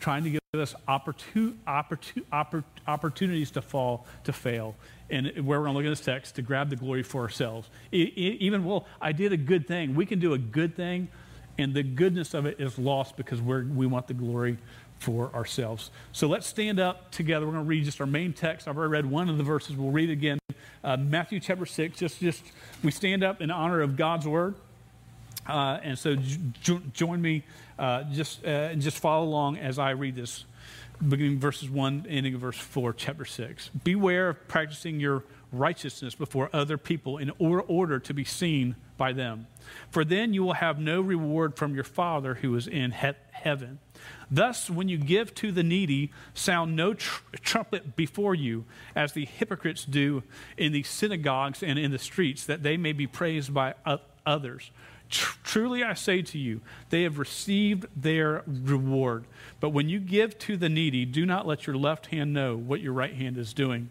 trying 0.00 0.24
to 0.24 0.30
give 0.30 0.40
us 0.54 0.74
opportun- 0.88 1.56
opportun- 1.66 2.24
oppor- 2.32 2.64
opportunities 2.86 3.50
to 3.52 3.62
fall, 3.62 4.06
to 4.24 4.32
fail. 4.32 4.74
And 5.10 5.26
where 5.46 5.58
we're 5.58 5.66
going 5.66 5.74
to 5.74 5.78
look 5.78 5.86
at 5.86 5.90
this 5.90 6.00
text, 6.04 6.36
to 6.36 6.42
grab 6.42 6.70
the 6.70 6.76
glory 6.76 7.02
for 7.02 7.22
ourselves. 7.22 7.68
even, 7.92 8.64
well, 8.64 8.86
I 9.00 9.12
did 9.12 9.32
a 9.32 9.36
good 9.36 9.66
thing. 9.66 9.94
We 9.94 10.06
can 10.06 10.18
do 10.18 10.34
a 10.34 10.38
good 10.38 10.76
thing, 10.76 11.08
and 11.56 11.74
the 11.74 11.82
goodness 11.82 12.34
of 12.34 12.46
it 12.46 12.60
is 12.60 12.78
lost 12.78 13.16
because 13.16 13.40
we're, 13.40 13.64
we 13.64 13.86
want 13.86 14.06
the 14.06 14.14
glory 14.14 14.58
for 14.98 15.32
ourselves. 15.34 15.90
So 16.12 16.26
let's 16.26 16.46
stand 16.46 16.80
up 16.80 17.10
together. 17.10 17.46
We're 17.46 17.52
going 17.52 17.64
to 17.64 17.68
read 17.68 17.84
just 17.84 18.00
our 18.00 18.06
main 18.06 18.32
text. 18.32 18.68
I've 18.68 18.76
already 18.76 18.92
read 18.92 19.06
one 19.06 19.28
of 19.28 19.38
the 19.38 19.44
verses. 19.44 19.76
We'll 19.76 19.90
read 19.90 20.10
again. 20.10 20.38
Uh, 20.82 20.96
Matthew 20.96 21.40
chapter 21.40 21.66
6. 21.66 21.98
Just, 21.98 22.20
just 22.20 22.42
we 22.82 22.90
stand 22.90 23.22
up 23.22 23.40
in 23.40 23.50
honor 23.50 23.80
of 23.80 23.96
God's 23.96 24.26
word. 24.26 24.54
Uh, 25.48 25.80
and 25.82 25.98
so 25.98 26.14
jo- 26.62 26.82
join 26.92 27.22
me, 27.22 27.42
uh, 27.78 28.04
just, 28.12 28.44
uh, 28.44 28.74
just 28.74 28.98
follow 28.98 29.24
along 29.24 29.56
as 29.56 29.78
I 29.78 29.90
read 29.90 30.14
this, 30.14 30.44
beginning 31.06 31.38
verses 31.38 31.70
1, 31.70 32.06
ending 32.08 32.34
of 32.34 32.40
verse 32.40 32.58
4, 32.58 32.92
chapter 32.92 33.24
6. 33.24 33.68
Beware 33.82 34.30
of 34.30 34.48
practicing 34.48 35.00
your 35.00 35.24
righteousness 35.52 36.14
before 36.14 36.50
other 36.52 36.76
people 36.76 37.16
in 37.16 37.32
or- 37.38 37.62
order 37.62 37.98
to 37.98 38.12
be 38.12 38.24
seen 38.24 38.76
by 38.98 39.12
them. 39.12 39.46
For 39.90 40.04
then 40.04 40.34
you 40.34 40.42
will 40.42 40.54
have 40.54 40.78
no 40.78 41.00
reward 41.00 41.56
from 41.56 41.74
your 41.74 41.84
Father 41.84 42.34
who 42.34 42.54
is 42.56 42.66
in 42.66 42.90
he- 42.92 43.12
heaven. 43.30 43.78
Thus, 44.30 44.68
when 44.68 44.88
you 44.88 44.98
give 44.98 45.34
to 45.36 45.52
the 45.52 45.62
needy, 45.62 46.10
sound 46.34 46.76
no 46.76 46.94
tr- 46.94 47.22
trumpet 47.40 47.96
before 47.96 48.34
you, 48.34 48.66
as 48.94 49.12
the 49.12 49.24
hypocrites 49.24 49.84
do 49.84 50.22
in 50.56 50.72
the 50.72 50.82
synagogues 50.82 51.62
and 51.62 51.78
in 51.78 51.92
the 51.92 51.98
streets, 51.98 52.44
that 52.44 52.62
they 52.62 52.76
may 52.76 52.92
be 52.92 53.06
praised 53.06 53.54
by 53.54 53.74
others. 53.86 54.04
Tr- 55.10 55.38
truly 55.42 55.82
I 55.82 55.94
say 55.94 56.22
to 56.22 56.38
you, 56.38 56.60
they 56.90 57.02
have 57.04 57.18
received 57.18 57.86
their 57.96 58.42
reward. 58.46 59.24
But 59.60 59.70
when 59.70 59.88
you 59.88 60.00
give 60.00 60.38
to 60.40 60.56
the 60.56 60.68
needy, 60.68 61.04
do 61.04 61.24
not 61.24 61.46
let 61.46 61.66
your 61.66 61.76
left 61.76 62.06
hand 62.06 62.32
know 62.32 62.56
what 62.56 62.80
your 62.80 62.92
right 62.92 63.14
hand 63.14 63.38
is 63.38 63.54
doing, 63.54 63.90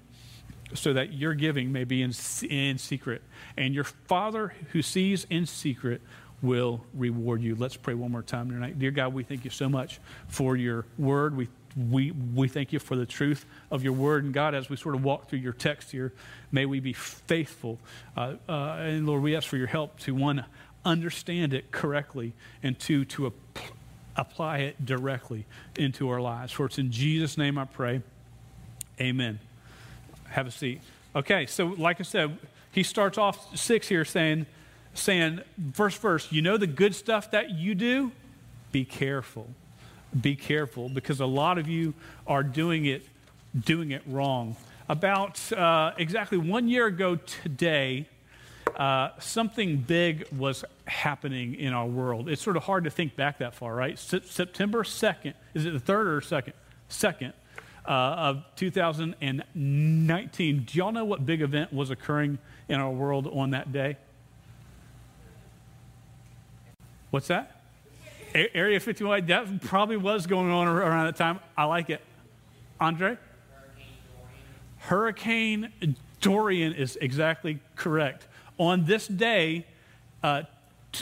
so 0.74 0.94
that 0.94 1.14
your 1.14 1.34
giving 1.34 1.72
may 1.72 1.86
be 1.86 2.02
in, 2.02 2.14
in 2.50 2.78
secret. 2.78 3.22
And 3.56 3.74
your 3.74 3.84
Father 3.84 4.54
who 4.74 4.82
sees 4.82 5.26
in 5.30 5.46
secret 5.46 6.02
will 6.42 6.86
reward 6.94 7.42
you. 7.42 7.56
Let's 7.56 7.78
pray 7.78 7.96
one 7.96 8.12
more 8.12 8.22
time 8.22 8.52
tonight. 8.52 8.78
Dear 8.78 8.92
God, 8.92 9.14
we 9.14 9.24
thank 9.24 9.44
you 9.44 9.50
so 9.50 9.68
much 9.68 10.00
for 10.28 10.56
your 10.56 10.86
word. 10.98 11.36
We 11.36 11.48
we, 11.78 12.12
we 12.12 12.48
thank 12.48 12.74
you 12.74 12.80
for 12.80 12.96
the 12.96 13.06
truth 13.06 13.46
of 13.70 13.84
your 13.84 13.94
word. 13.94 14.24
And 14.24 14.34
God, 14.34 14.56
as 14.56 14.70
we 14.70 14.76
sort 14.76 14.96
of 14.96 15.04
walk 15.04 15.30
through 15.30 15.40
your 15.40 15.54
text 15.54 15.92
here, 15.92 16.12
may 16.52 16.66
we 16.66 16.80
be 16.80 16.94
faithful. 16.94 17.78
Uh, 18.16 18.36
uh, 18.50 18.78
and 18.80 19.06
Lord, 19.06 19.22
we 19.22 19.36
ask 19.36 19.48
for 19.48 19.58
your 19.58 19.68
help 19.68 20.00
to 20.00 20.16
one, 20.16 20.46
understand 20.84 21.54
it 21.54 21.72
correctly, 21.72 22.34
and 22.64 22.78
two, 22.80 23.06
to 23.06 23.28
ap- 23.28 23.60
apply 24.16 24.60
it 24.60 24.86
directly 24.86 25.46
into 25.76 26.10
our 26.10 26.20
lives. 26.20 26.52
For 26.52 26.66
it's 26.66 26.80
in 26.80 26.92
Jesus' 26.92 27.38
name 27.38 27.58
I 27.58 27.66
pray. 27.66 28.02
Amen. 29.00 29.40
Have 30.30 30.48
a 30.48 30.52
seat. 30.52 30.82
Okay, 31.16 31.46
so 31.46 31.68
like 31.68 32.00
I 32.00 32.04
said, 32.04 32.38
he 32.72 32.84
starts 32.84 33.18
off 33.18 33.56
six 33.58 33.88
here 33.88 34.06
saying, 34.06 34.48
saying, 34.94 35.42
first 35.74 36.02
verse, 36.02 36.32
you 36.32 36.42
know 36.42 36.58
the 36.58 36.68
good 36.68 36.96
stuff 36.96 37.32
that 37.32 37.52
you 37.52 37.76
do? 37.76 38.12
Be 38.72 38.84
careful. 38.84 39.48
Be 40.20 40.36
careful 40.36 40.90
because 40.90 41.20
a 41.20 41.26
lot 41.26 41.58
of 41.58 41.68
you 41.68 41.94
are 42.26 42.44
doing 42.44 42.86
it, 42.86 43.06
doing 43.60 43.92
it 43.92 44.02
wrong. 44.08 44.56
About 44.90 45.52
uh, 45.52 45.92
exactly 45.98 46.38
one 46.38 46.70
year 46.70 46.86
ago 46.86 47.18
today, 47.18 48.08
uh, 48.78 49.10
something 49.20 49.78
big 49.78 50.26
was 50.32 50.64
happening 50.86 51.56
in 51.56 51.74
our 51.74 51.86
world. 51.86 52.30
It's 52.30 52.42
sort 52.42 52.58
of 52.58 52.64
hard 52.64 52.86
to 52.86 52.90
think 52.90 53.16
back 53.16 53.40
that 53.40 53.54
far, 53.54 53.76
right? 53.76 54.00
September 54.00 54.84
2nd, 54.84 55.34
is 55.54 55.66
it 55.66 55.74
the 55.74 55.80
third 55.80 56.08
or 56.08 56.22
second? 56.22 56.54
Second 56.88 57.34
uh, 57.88 57.92
of 57.92 58.44
2019. 58.56 60.64
Do 60.64 60.78
y'all 60.78 60.92
know 60.92 61.06
what 61.06 61.26
big 61.26 61.42
event 61.42 61.74
was 61.74 61.90
occurring 61.90 62.38
in 62.68 62.80
our 62.80 62.92
world 62.92 63.28
on 63.28 63.52
that 63.52 63.72
day? 63.72 63.96
What's 67.10 67.28
that? 67.28 67.57
Area 68.34 68.80
51. 68.80 69.26
That 69.26 69.62
probably 69.62 69.98
was 69.98 70.28
going 70.28 70.52
on 70.52 70.68
around 70.68 71.06
that 71.06 71.16
time. 71.16 71.40
I 71.58 71.66
like 71.66 71.90
it. 71.90 72.02
Andre? 72.80 73.18
Hurricane 74.78 75.72
Dorian, 75.72 75.72
Hurricane 75.80 75.96
Dorian 76.22 76.74
is 76.74 76.98
exactly 77.02 77.60
correct. 77.76 78.28
On 78.58 78.86
this 78.86 79.08
day, 79.08 79.66
uh, 80.24 80.44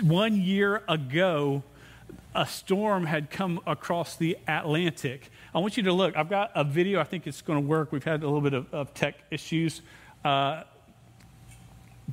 one 0.01 0.41
year 0.41 0.83
ago, 0.87 1.63
a 2.33 2.45
storm 2.45 3.05
had 3.05 3.29
come 3.29 3.61
across 3.65 4.17
the 4.17 4.37
Atlantic. 4.47 5.29
I 5.53 5.59
want 5.59 5.77
you 5.77 5.83
to 5.83 5.93
look. 5.93 6.17
I've 6.17 6.29
got 6.29 6.51
a 6.53 6.63
video. 6.63 6.99
I 6.99 7.05
think 7.05 7.27
it's 7.27 7.41
going 7.41 7.61
to 7.61 7.65
work. 7.65 7.91
We've 7.91 8.03
had 8.03 8.23
a 8.23 8.25
little 8.25 8.41
bit 8.41 8.53
of, 8.53 8.73
of 8.73 8.93
tech 8.93 9.15
issues. 9.31 9.81
Uh, 10.23 10.63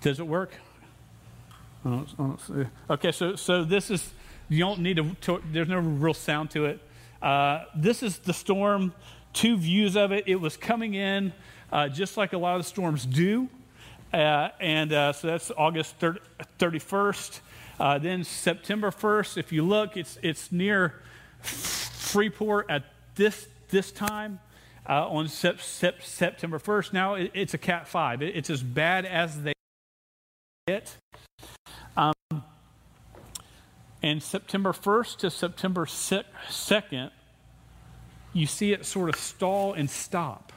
does 0.01 0.21
it 0.21 0.27
work? 0.27 0.53
Okay, 2.89 3.11
so, 3.11 3.35
so 3.35 3.65
this 3.65 3.91
is, 3.91 4.13
you 4.49 4.59
don't 4.59 4.81
need 4.81 4.97
to, 5.23 5.43
there's 5.51 5.69
no 5.69 5.79
real 5.79 6.15
sound 6.15 6.51
to 6.53 6.67
it. 6.67 6.81
Uh, 7.21 7.65
this 7.75 8.03
is 8.03 8.19
the 8.19 8.33
storm, 8.33 8.93
two 9.33 9.57
views 9.57 9.97
of 9.97 10.13
it. 10.13 10.25
It 10.27 10.37
was 10.37 10.57
coming 10.57 10.95
in 10.95 11.33
uh, 11.73 11.89
just 11.89 12.17
like 12.17 12.33
a 12.33 12.39
lot 12.39 12.57
of 12.57 12.63
the 12.63 12.69
storms 12.69 13.07
do. 13.07 13.49
Uh, 14.13 14.51
and 14.61 14.93
uh, 14.93 15.13
so 15.13 15.29
that's 15.29 15.51
August 15.57 15.97
30, 15.97 16.21
31st. 16.59 17.41
Uh, 17.81 17.99
then 17.99 18.23
September 18.25 18.91
1st, 18.91 19.39
if 19.39 19.53
you 19.53 19.63
look, 19.63 19.97
it's, 19.97 20.19
it's 20.23 20.53
near 20.53 21.01
Freeport 21.41 22.67
at 22.69 22.85
this, 23.15 23.49
this 23.71 23.91
time. 23.91 24.39
Uh, 24.89 25.09
on 25.09 25.29
sep- 25.29 25.61
sep- 25.61 26.03
September 26.03 26.59
1st. 26.59 26.93
Now 26.93 27.15
it, 27.15 27.31
it's 27.35 27.55
a 27.55 27.59
Cat 27.59 27.87
5. 27.87 28.21
It, 28.21 28.35
it's 28.35 28.51
as 28.51 28.65
bad 28.65 29.07
as 29.07 29.41
they 29.43 29.53
get. 30.67 30.97
Um, 31.97 32.13
and 34.03 34.23
September 34.23 34.73
1st 34.73 35.17
to 35.19 35.31
September 35.31 35.87
2nd, 35.87 37.11
you 38.33 38.47
see 38.47 38.73
it 38.73 38.85
sort 38.85 39.09
of 39.09 39.17
stall 39.17 39.75
and 39.75 39.89
stop. 39.89 40.53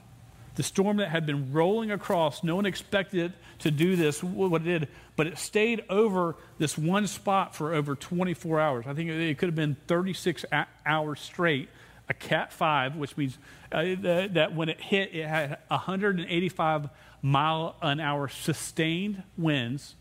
The 0.55 0.63
storm 0.63 0.97
that 0.97 1.09
had 1.09 1.25
been 1.25 1.51
rolling 1.51 1.91
across, 1.91 2.43
no 2.43 2.55
one 2.55 2.65
expected 2.65 3.25
it 3.25 3.31
to 3.59 3.71
do 3.71 3.95
this, 3.95 4.23
what 4.23 4.61
it 4.61 4.65
did, 4.65 4.87
but 5.15 5.27
it 5.27 5.37
stayed 5.37 5.83
over 5.89 6.35
this 6.57 6.77
one 6.77 7.07
spot 7.07 7.53
for 7.53 7.73
over 7.73 7.95
24 7.95 8.59
hours. 8.59 8.85
I 8.87 8.93
think 8.93 9.09
it 9.09 9.37
could 9.37 9.47
have 9.47 9.55
been 9.55 9.75
36 9.87 10.45
hours 10.85 11.19
straight. 11.19 11.69
A 12.07 12.13
Cat 12.13 12.53
5, 12.53 12.97
which 12.97 13.17
means 13.17 13.37
uh, 13.71 13.95
that 13.99 14.53
when 14.53 14.69
it 14.69 14.79
hit, 14.79 15.13
it 15.13 15.25
had 15.25 15.57
185 15.69 16.89
mile 17.23 17.75
an 17.81 17.99
hour 17.99 18.27
sustained 18.27 19.23
winds 19.37 19.95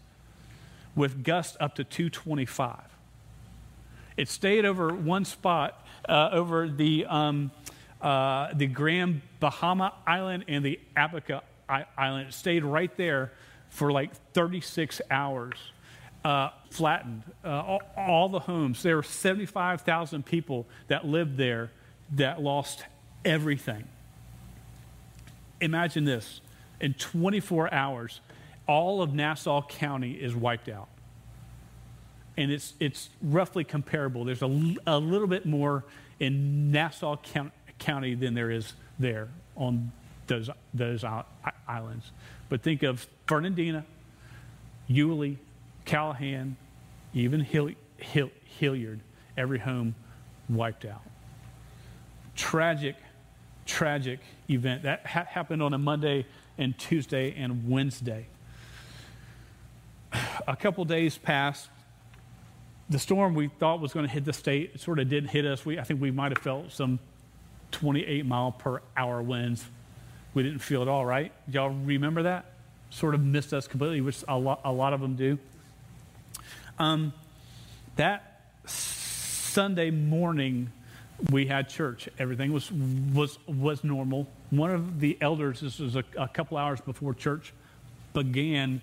with 0.95 1.25
gusts 1.25 1.57
up 1.61 1.75
to 1.77 1.85
225. 1.85 2.94
It 4.17 4.29
stayed 4.29 4.65
over 4.65 4.93
one 4.95 5.25
spot 5.25 5.87
uh, 6.09 6.31
over 6.33 6.69
the. 6.69 7.07
Um, 7.07 7.51
uh, 8.05 8.53
the 8.53 8.67
Grand 8.67 9.23
Bahama 9.41 9.95
Island 10.07 10.45
and 10.47 10.63
the 10.63 10.79
Abaco 10.95 11.41
Island. 11.71 12.29
It 12.29 12.35
stayed 12.35 12.63
right 12.63 12.95
there 12.99 13.33
for 13.71 13.91
like 13.91 14.15
36 14.35 15.01
hours, 15.11 15.57
uh, 16.23 16.51
flattened. 16.71 17.23
Uh, 17.43 17.49
all, 17.49 17.83
all, 17.97 18.29
the 18.29 18.41
homes, 18.41 18.83
there 18.83 18.97
were 18.97 19.03
75,000 19.03 20.25
people 20.25 20.67
that 20.89 21.07
lived 21.07 21.39
there 21.39 21.71
that 22.13 22.43
lost 22.43 22.85
everything. 23.25 23.85
Imagine 25.63 26.05
this 26.05 26.43
in 26.81 26.93
24 26.93 27.73
hours, 27.73 28.21
all 28.69 29.01
of 29.01 29.15
Nassau 29.15 29.63
County 29.67 30.13
is 30.13 30.37
wiped 30.37 30.69
out. 30.69 30.89
And 32.37 32.51
it's, 32.51 32.75
it's 32.81 33.11
roughly 33.23 33.65
comparable. 33.65 34.25
There's 34.25 34.43
a, 34.43 34.75
a 34.87 34.99
little 34.99 35.29
bit 35.29 35.47
more 35.47 35.85
in 36.19 36.73
Nassau 36.73 37.17
County 37.17 37.53
county 37.79 38.15
than 38.15 38.35
there 38.35 38.51
is 38.51 38.73
there 38.99 39.29
on 39.57 39.93
those, 40.27 40.49
those 40.73 41.05
islands. 41.69 42.11
But 42.49 42.63
think 42.63 42.83
of 42.83 43.07
Fernandina, 43.27 43.85
Yulee, 44.87 45.39
Callahan, 45.85 46.57
even 47.13 47.41
Hill, 47.41 47.71
Hill, 47.99 48.31
Hilliard, 48.59 49.01
every 49.37 49.59
home 49.59 49.95
wiped 50.49 50.85
out. 50.85 51.03
Tragic, 52.37 52.97
tragic 53.67 54.21
event. 54.49 54.83
That 54.83 55.07
ha- 55.07 55.27
happened 55.29 55.63
on 55.63 55.75
a 55.75 55.79
Monday 55.79 56.27
and 56.59 56.77
Tuesday 56.79 57.35
and 57.37 57.69
Wednesday. 57.69 58.27
A 60.47 60.57
couple 60.57 60.85
days 60.85 61.19
passed. 61.19 61.69
The 62.91 62.99
storm 62.99 63.35
we 63.35 63.49
thought 63.49 63.81
was 63.81 63.93
going 63.93 64.07
to 64.07 64.13
hit 64.13 64.25
the 64.25 64.33
state 64.33 64.79
sort 64.81 64.99
of 64.99 65.09
didn't 65.09 65.31
hit 65.31 65.47
us. 65.47 65.65
We, 65.65 65.79
I 65.79 65.85
think 65.85 66.01
we 66.01 66.11
might 66.11 66.33
have 66.33 66.43
felt 66.43 66.71
some 66.73 66.99
28 67.73 68.27
mile 68.27 68.53
per 68.53 68.83
hour 68.97 69.23
winds. 69.23 69.65
We 70.35 70.43
didn't 70.43 70.59
feel 70.59 70.83
it 70.83 70.89
all, 70.89 71.05
right? 71.05 71.33
Y'all 71.49 71.71
remember 71.71 72.25
that? 72.25 72.47
Sort 72.91 73.15
of 73.15 73.23
missed 73.23 73.53
us 73.53 73.67
completely, 73.67 74.01
which 74.01 74.23
a 74.29 74.39
lot, 74.39 74.61
a 74.65 74.73
lot 74.73 74.93
of 74.93 75.01
them 75.01 75.17
do. 75.17 75.39
Um, 76.79 77.13
that 77.97 78.43
Sunday 78.67 79.91
morning, 79.91 80.71
we 81.31 81.47
had 81.47 81.69
church. 81.69 82.09
Everything 82.19 82.53
was, 82.53 82.71
was, 82.71 83.39
was 83.47 83.85
normal. 83.85 84.27
One 84.51 84.71
of 84.71 85.01
the 85.01 85.17
elders, 85.21 85.61
this 85.61 85.79
was 85.79 85.97
a, 85.97 86.05
a 86.19 86.29
couple 86.29 86.59
hours 86.59 86.81
before 86.81 87.15
church 87.15 87.53
began, 88.13 88.83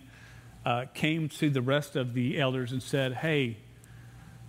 uh, 0.65 0.85
came 0.93 1.29
to 1.29 1.49
the 1.49 1.61
rest 1.61 1.95
of 1.95 2.13
the 2.13 2.39
elders 2.39 2.71
and 2.71 2.81
said, 2.81 3.13
Hey, 3.15 3.57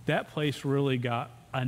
that 0.05 0.29
place 0.29 0.65
really 0.65 0.97
got 0.97 1.31
a, 1.53 1.59
uh, 1.59 1.63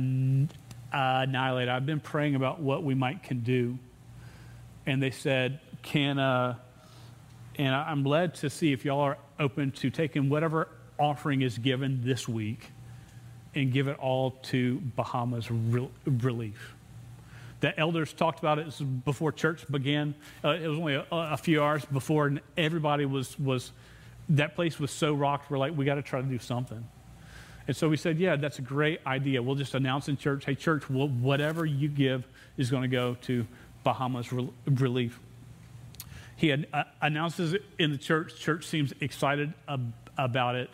annihilated. 0.92 1.68
I've 1.68 1.86
been 1.86 2.00
praying 2.00 2.34
about 2.34 2.60
what 2.60 2.82
we 2.84 2.94
might 2.94 3.22
can 3.22 3.40
do. 3.40 3.78
And 4.84 5.02
they 5.02 5.10
said, 5.10 5.60
can, 5.82 6.18
uh, 6.18 6.56
and 7.56 7.74
I'm 7.74 8.04
led 8.04 8.34
to 8.36 8.50
see 8.50 8.72
if 8.72 8.84
y'all 8.84 9.00
are 9.00 9.18
open 9.38 9.72
to 9.72 9.90
taking 9.90 10.28
whatever 10.28 10.68
offering 10.98 11.42
is 11.42 11.58
given 11.58 12.00
this 12.02 12.28
week 12.28 12.70
and 13.54 13.72
give 13.72 13.88
it 13.88 13.98
all 13.98 14.32
to 14.42 14.80
Bahamas 14.96 15.50
Relief. 15.50 16.74
The 17.60 17.78
elders 17.78 18.12
talked 18.12 18.38
about 18.38 18.58
it 18.58 19.04
before 19.04 19.32
church 19.32 19.66
began. 19.70 20.14
Uh, 20.44 20.50
it 20.50 20.68
was 20.68 20.78
only 20.78 20.94
a, 20.94 21.06
a, 21.10 21.36
few 21.38 21.62
hours 21.62 21.84
before, 21.86 22.26
and 22.26 22.40
everybody 22.56 23.06
was, 23.06 23.38
was 23.38 23.72
that 24.28 24.54
place 24.54 24.78
was 24.78 24.90
so 24.90 25.14
rocked. 25.14 25.50
We're 25.50 25.58
like, 25.58 25.74
we 25.74 25.86
got 25.86 25.94
to 25.94 26.02
try 26.02 26.20
to 26.20 26.26
do 26.26 26.38
something. 26.38 26.86
And 27.68 27.76
so 27.76 27.88
we 27.88 27.96
said, 27.96 28.18
yeah, 28.18 28.36
that's 28.36 28.58
a 28.58 28.62
great 28.62 29.00
idea. 29.06 29.42
We'll 29.42 29.56
just 29.56 29.74
announce 29.74 30.08
in 30.08 30.16
church, 30.16 30.44
hey, 30.44 30.54
church, 30.54 30.88
we'll, 30.88 31.08
whatever 31.08 31.66
you 31.66 31.88
give 31.88 32.26
is 32.56 32.70
going 32.70 32.82
to 32.82 32.88
go 32.88 33.16
to 33.22 33.46
Bahamas 33.82 34.32
Relief. 34.32 35.18
He 36.36 36.48
had, 36.48 36.66
uh, 36.72 36.84
announces 37.00 37.54
it 37.54 37.64
in 37.78 37.90
the 37.90 37.98
church. 37.98 38.36
Church 38.38 38.66
seems 38.66 38.92
excited 39.00 39.52
ab- 39.68 39.92
about 40.16 40.54
it. 40.54 40.70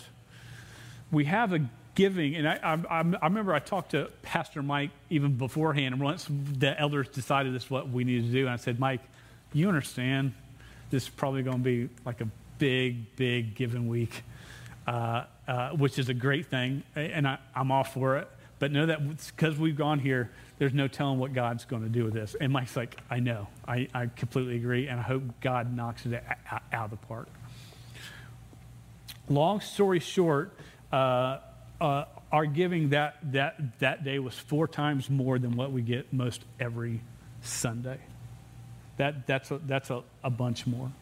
We 1.11 1.25
have 1.27 1.53
a 1.53 1.69
giving, 1.95 2.35
and 2.37 2.49
I, 2.49 2.59
I, 2.63 3.01
I, 3.01 3.27
remember 3.27 3.55
I 3.55 3.59
talked 3.59 3.91
to 3.93 4.11
Pastor 4.23 4.63
Mike 4.63 4.91
even 5.11 5.37
beforehand, 5.37 5.95
and 5.95 6.03
once 6.03 6.27
the 6.29 6.79
elders 6.79 7.09
decided 7.09 7.55
this 7.55 7.65
is 7.65 7.71
what 7.71 7.89
we 7.89 8.05
needed 8.05 8.27
to 8.27 8.33
do, 8.33 8.41
and 8.41 8.51
I 8.51 8.57
said, 8.57 8.81
Mike, 8.81 9.01
you 9.53 9.69
understand 9.69 10.33
this 10.91 11.05
is 11.05 11.09
probably 11.09 11.43
going 11.43 11.59
to 11.59 11.63
be 11.63 11.89
like 12.05 12.21
a 12.21 12.29
big, 12.59 13.15
big 13.17 13.55
giving 13.55 13.89
week. 13.89 14.23
Uh, 14.87 15.25
uh, 15.49 15.71
which 15.71 15.99
is 15.99 16.09
a 16.09 16.15
great 16.15 16.47
thing, 16.47 16.83
and 16.95 17.27
I, 17.27 17.39
am 17.55 17.71
all 17.71 17.85
for 17.85 18.17
it. 18.19 18.29
But 18.59 18.71
know 18.71 18.87
that 18.87 19.27
because 19.27 19.59
we've 19.59 19.77
gone 19.77 19.99
here, 19.99 20.31
there's 20.59 20.73
no 20.73 20.87
telling 20.87 21.19
what 21.19 21.33
God's 21.33 21.65
going 21.65 21.83
to 21.83 21.89
do 21.89 22.05
with 22.05 22.15
this. 22.15 22.37
And 22.41 22.53
Mike's 22.53 22.77
like, 22.77 22.97
I 23.11 23.19
know. 23.19 23.49
I, 23.67 23.89
I 23.93 24.07
completely 24.07 24.55
agree, 24.55 24.87
and 24.87 25.01
I 25.01 25.03
hope 25.03 25.25
God 25.41 25.75
knocks 25.75 26.07
it 26.07 26.23
out 26.73 26.85
of 26.85 26.91
the 26.91 26.97
park. 26.97 27.27
Long 29.29 29.61
story 29.61 29.99
short, 29.99 30.53
uh, 30.93 31.39
uh, 31.81 32.05
our 32.31 32.47
giving 32.47 32.91
that, 32.91 33.17
that, 33.33 33.81
that 33.81 34.05
day 34.05 34.21
was 34.21 34.35
four 34.35 34.69
times 34.69 35.11
more 35.11 35.41
than 35.41 35.57
what 35.57 35.73
we 35.73 35.83
get 35.83 36.13
most 36.13 36.45
every 36.61 37.01
Sunday. 37.43 37.99
That, 38.99 39.27
that's 39.27 39.51
a, 39.51 39.59
that's 39.59 39.91
a, 39.91 40.05
a 40.23 40.31
bunch 40.31 40.67
more. 40.69 40.93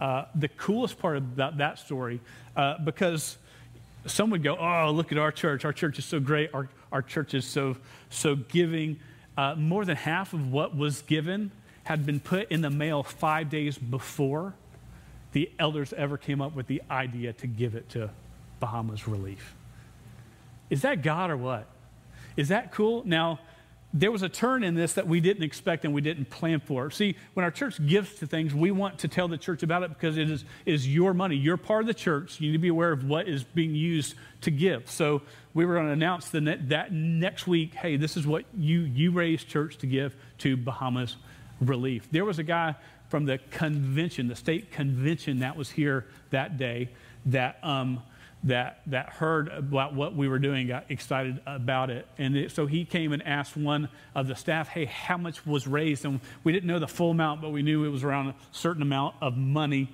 Uh, 0.00 0.24
the 0.34 0.48
coolest 0.48 0.98
part 0.98 1.18
about 1.18 1.58
that 1.58 1.78
story, 1.78 2.20
uh, 2.56 2.78
because 2.78 3.36
some 4.06 4.30
would 4.30 4.42
go, 4.42 4.56
Oh, 4.56 4.90
look 4.90 5.12
at 5.12 5.18
our 5.18 5.32
church. 5.32 5.64
Our 5.64 5.72
church 5.72 5.98
is 5.98 6.04
so 6.04 6.20
great. 6.20 6.52
Our, 6.54 6.68
our 6.92 7.02
church 7.02 7.34
is 7.34 7.46
so, 7.46 7.76
so 8.10 8.36
giving. 8.36 9.00
Uh, 9.36 9.54
more 9.56 9.84
than 9.84 9.96
half 9.96 10.32
of 10.32 10.52
what 10.52 10.76
was 10.76 11.02
given 11.02 11.50
had 11.84 12.06
been 12.06 12.20
put 12.20 12.50
in 12.50 12.60
the 12.60 12.70
mail 12.70 13.02
five 13.02 13.50
days 13.50 13.76
before 13.76 14.54
the 15.32 15.50
elders 15.58 15.92
ever 15.92 16.16
came 16.16 16.40
up 16.40 16.54
with 16.54 16.66
the 16.66 16.80
idea 16.90 17.32
to 17.32 17.46
give 17.46 17.74
it 17.74 17.88
to 17.90 18.08
Bahamas 18.60 19.08
Relief. 19.08 19.54
Is 20.70 20.82
that 20.82 21.02
God 21.02 21.30
or 21.30 21.36
what? 21.36 21.66
Is 22.36 22.48
that 22.48 22.72
cool? 22.72 23.02
Now, 23.04 23.40
there 23.96 24.10
was 24.10 24.22
a 24.22 24.28
turn 24.28 24.64
in 24.64 24.74
this 24.74 24.94
that 24.94 25.06
we 25.06 25.20
didn't 25.20 25.44
expect 25.44 25.84
and 25.84 25.94
we 25.94 26.00
didn't 26.00 26.28
plan 26.28 26.58
for. 26.58 26.90
See, 26.90 27.14
when 27.34 27.44
our 27.44 27.52
church 27.52 27.84
gives 27.86 28.12
to 28.16 28.26
things, 28.26 28.52
we 28.52 28.72
want 28.72 28.98
to 28.98 29.08
tell 29.08 29.28
the 29.28 29.38
church 29.38 29.62
about 29.62 29.84
it 29.84 29.90
because 29.90 30.18
it 30.18 30.28
is, 30.28 30.44
is 30.66 30.92
your 30.92 31.14
money. 31.14 31.36
You're 31.36 31.56
part 31.56 31.82
of 31.82 31.86
the 31.86 31.94
church. 31.94 32.40
You 32.40 32.48
need 32.48 32.56
to 32.56 32.60
be 32.60 32.68
aware 32.68 32.90
of 32.90 33.04
what 33.04 33.28
is 33.28 33.44
being 33.44 33.72
used 33.76 34.16
to 34.40 34.50
give. 34.50 34.90
So 34.90 35.22
we 35.54 35.64
were 35.64 35.74
going 35.74 35.86
to 35.86 35.92
announce 35.92 36.28
the 36.30 36.40
ne- 36.40 36.60
that 36.66 36.92
next 36.92 37.46
week, 37.46 37.74
hey, 37.74 37.96
this 37.96 38.16
is 38.16 38.26
what 38.26 38.44
you, 38.58 38.80
you 38.80 39.12
raised 39.12 39.48
church 39.48 39.76
to 39.78 39.86
give 39.86 40.16
to 40.38 40.56
Bahamas 40.56 41.16
Relief. 41.60 42.08
There 42.10 42.24
was 42.24 42.40
a 42.40 42.42
guy 42.42 42.74
from 43.08 43.26
the 43.26 43.38
convention, 43.52 44.26
the 44.26 44.34
state 44.34 44.72
convention 44.72 45.38
that 45.38 45.56
was 45.56 45.70
here 45.70 46.06
that 46.30 46.56
day 46.56 46.90
that 47.26 47.58
um, 47.62 48.02
that, 48.44 48.82
that 48.86 49.08
heard 49.08 49.48
about 49.48 49.94
what 49.94 50.14
we 50.14 50.28
were 50.28 50.38
doing 50.38 50.66
got 50.66 50.84
excited 50.90 51.40
about 51.46 51.88
it. 51.88 52.06
And 52.18 52.36
it, 52.36 52.50
so 52.52 52.66
he 52.66 52.84
came 52.84 53.12
and 53.12 53.22
asked 53.22 53.56
one 53.56 53.88
of 54.14 54.28
the 54.28 54.36
staff, 54.36 54.68
hey, 54.68 54.84
how 54.84 55.16
much 55.16 55.46
was 55.46 55.66
raised? 55.66 56.04
And 56.04 56.20
we 56.44 56.52
didn't 56.52 56.68
know 56.68 56.78
the 56.78 56.86
full 56.86 57.10
amount, 57.10 57.40
but 57.40 57.50
we 57.50 57.62
knew 57.62 57.84
it 57.84 57.88
was 57.88 58.04
around 58.04 58.28
a 58.28 58.34
certain 58.52 58.82
amount 58.82 59.16
of 59.22 59.36
money. 59.36 59.90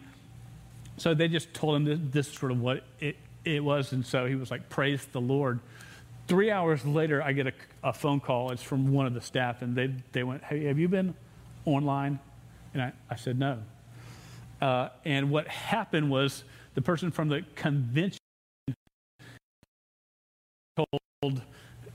So 0.96 1.14
they 1.14 1.28
just 1.28 1.54
told 1.54 1.76
him 1.76 2.10
this, 2.10 2.26
is 2.26 2.34
sort 2.34 2.50
of 2.50 2.60
what 2.60 2.82
it, 2.98 3.16
it 3.44 3.62
was. 3.62 3.92
And 3.92 4.04
so 4.04 4.26
he 4.26 4.34
was 4.34 4.50
like, 4.50 4.68
praise 4.68 5.06
the 5.12 5.20
Lord. 5.20 5.60
Three 6.26 6.50
hours 6.50 6.84
later, 6.84 7.22
I 7.22 7.32
get 7.32 7.46
a, 7.46 7.52
a 7.84 7.92
phone 7.92 8.18
call. 8.18 8.50
It's 8.50 8.62
from 8.62 8.92
one 8.92 9.06
of 9.06 9.14
the 9.14 9.20
staff, 9.20 9.62
and 9.62 9.76
they, 9.76 9.94
they 10.12 10.24
went, 10.24 10.42
hey, 10.44 10.64
have 10.64 10.78
you 10.78 10.88
been 10.88 11.14
online? 11.64 12.18
And 12.74 12.82
I, 12.82 12.92
I 13.08 13.16
said, 13.16 13.38
no. 13.38 13.58
Uh, 14.60 14.88
and 15.04 15.30
what 15.30 15.48
happened 15.48 16.10
was 16.10 16.44
the 16.74 16.82
person 16.82 17.10
from 17.10 17.28
the 17.28 17.42
convention 17.54 18.19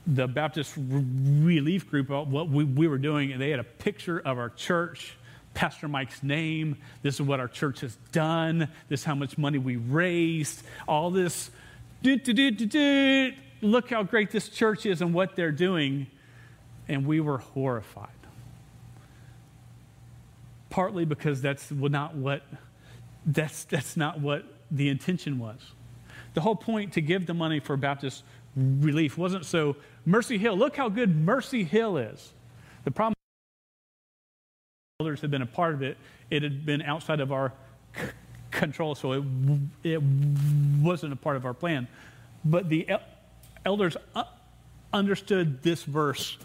the 0.06 0.28
Baptist 0.28 0.74
Relief 0.76 1.90
Group 1.90 2.10
about 2.10 2.28
what 2.28 2.48
we, 2.48 2.62
we 2.62 2.86
were 2.86 2.96
doing, 2.96 3.32
and 3.32 3.42
they 3.42 3.50
had 3.50 3.58
a 3.58 3.64
picture 3.64 4.20
of 4.20 4.38
our 4.38 4.50
church, 4.50 5.16
Pastor 5.52 5.88
Mike's 5.88 6.22
name. 6.22 6.76
This 7.02 7.16
is 7.16 7.22
what 7.22 7.40
our 7.40 7.48
church 7.48 7.80
has 7.80 7.98
done. 8.12 8.68
This 8.88 9.00
is 9.00 9.04
how 9.04 9.16
much 9.16 9.36
money 9.36 9.58
we 9.58 9.74
raised. 9.74 10.62
All 10.86 11.10
this, 11.10 11.50
do, 12.02 12.16
do, 12.16 12.32
do, 12.32 12.52
do. 12.52 13.32
look 13.62 13.90
how 13.90 14.04
great 14.04 14.30
this 14.30 14.48
church 14.48 14.86
is 14.86 15.02
and 15.02 15.12
what 15.12 15.34
they're 15.34 15.50
doing. 15.50 16.06
And 16.86 17.04
we 17.04 17.18
were 17.18 17.38
horrified. 17.38 18.10
partly 20.70 21.04
because 21.04 21.42
that's 21.42 21.72
not 21.72 22.14
what 22.14 22.42
that's 23.24 23.64
that's 23.64 23.96
not 23.96 24.20
what 24.20 24.44
the 24.70 24.88
intention 24.88 25.40
was. 25.40 25.58
The 26.34 26.42
whole 26.42 26.54
point 26.54 26.92
to 26.92 27.00
give 27.00 27.26
the 27.26 27.34
money 27.34 27.58
for 27.58 27.76
Baptist 27.76 28.22
relief 28.56 29.18
wasn't 29.18 29.44
so 29.44 29.76
Mercy 30.04 30.38
Hill. 30.38 30.56
Look 30.56 30.76
how 30.76 30.88
good 30.88 31.14
Mercy 31.14 31.62
Hill 31.62 31.98
is. 31.98 32.32
The 32.84 32.90
problem 32.90 33.14
elders 35.00 35.20
had 35.20 35.30
been 35.30 35.42
a 35.42 35.46
part 35.46 35.74
of 35.74 35.82
it. 35.82 35.98
It 36.30 36.42
had 36.42 36.64
been 36.64 36.80
outside 36.82 37.20
of 37.20 37.30
our 37.30 37.52
c- 37.94 38.08
control, 38.50 38.94
so 38.94 39.12
it 39.12 39.24
it 39.84 40.02
wasn't 40.80 41.12
a 41.12 41.16
part 41.16 41.36
of 41.36 41.44
our 41.44 41.54
plan. 41.54 41.86
But 42.44 42.68
the 42.68 42.88
el- 42.88 43.02
elders 43.64 43.96
understood 44.92 45.62
this 45.62 45.82
verse 45.82 46.38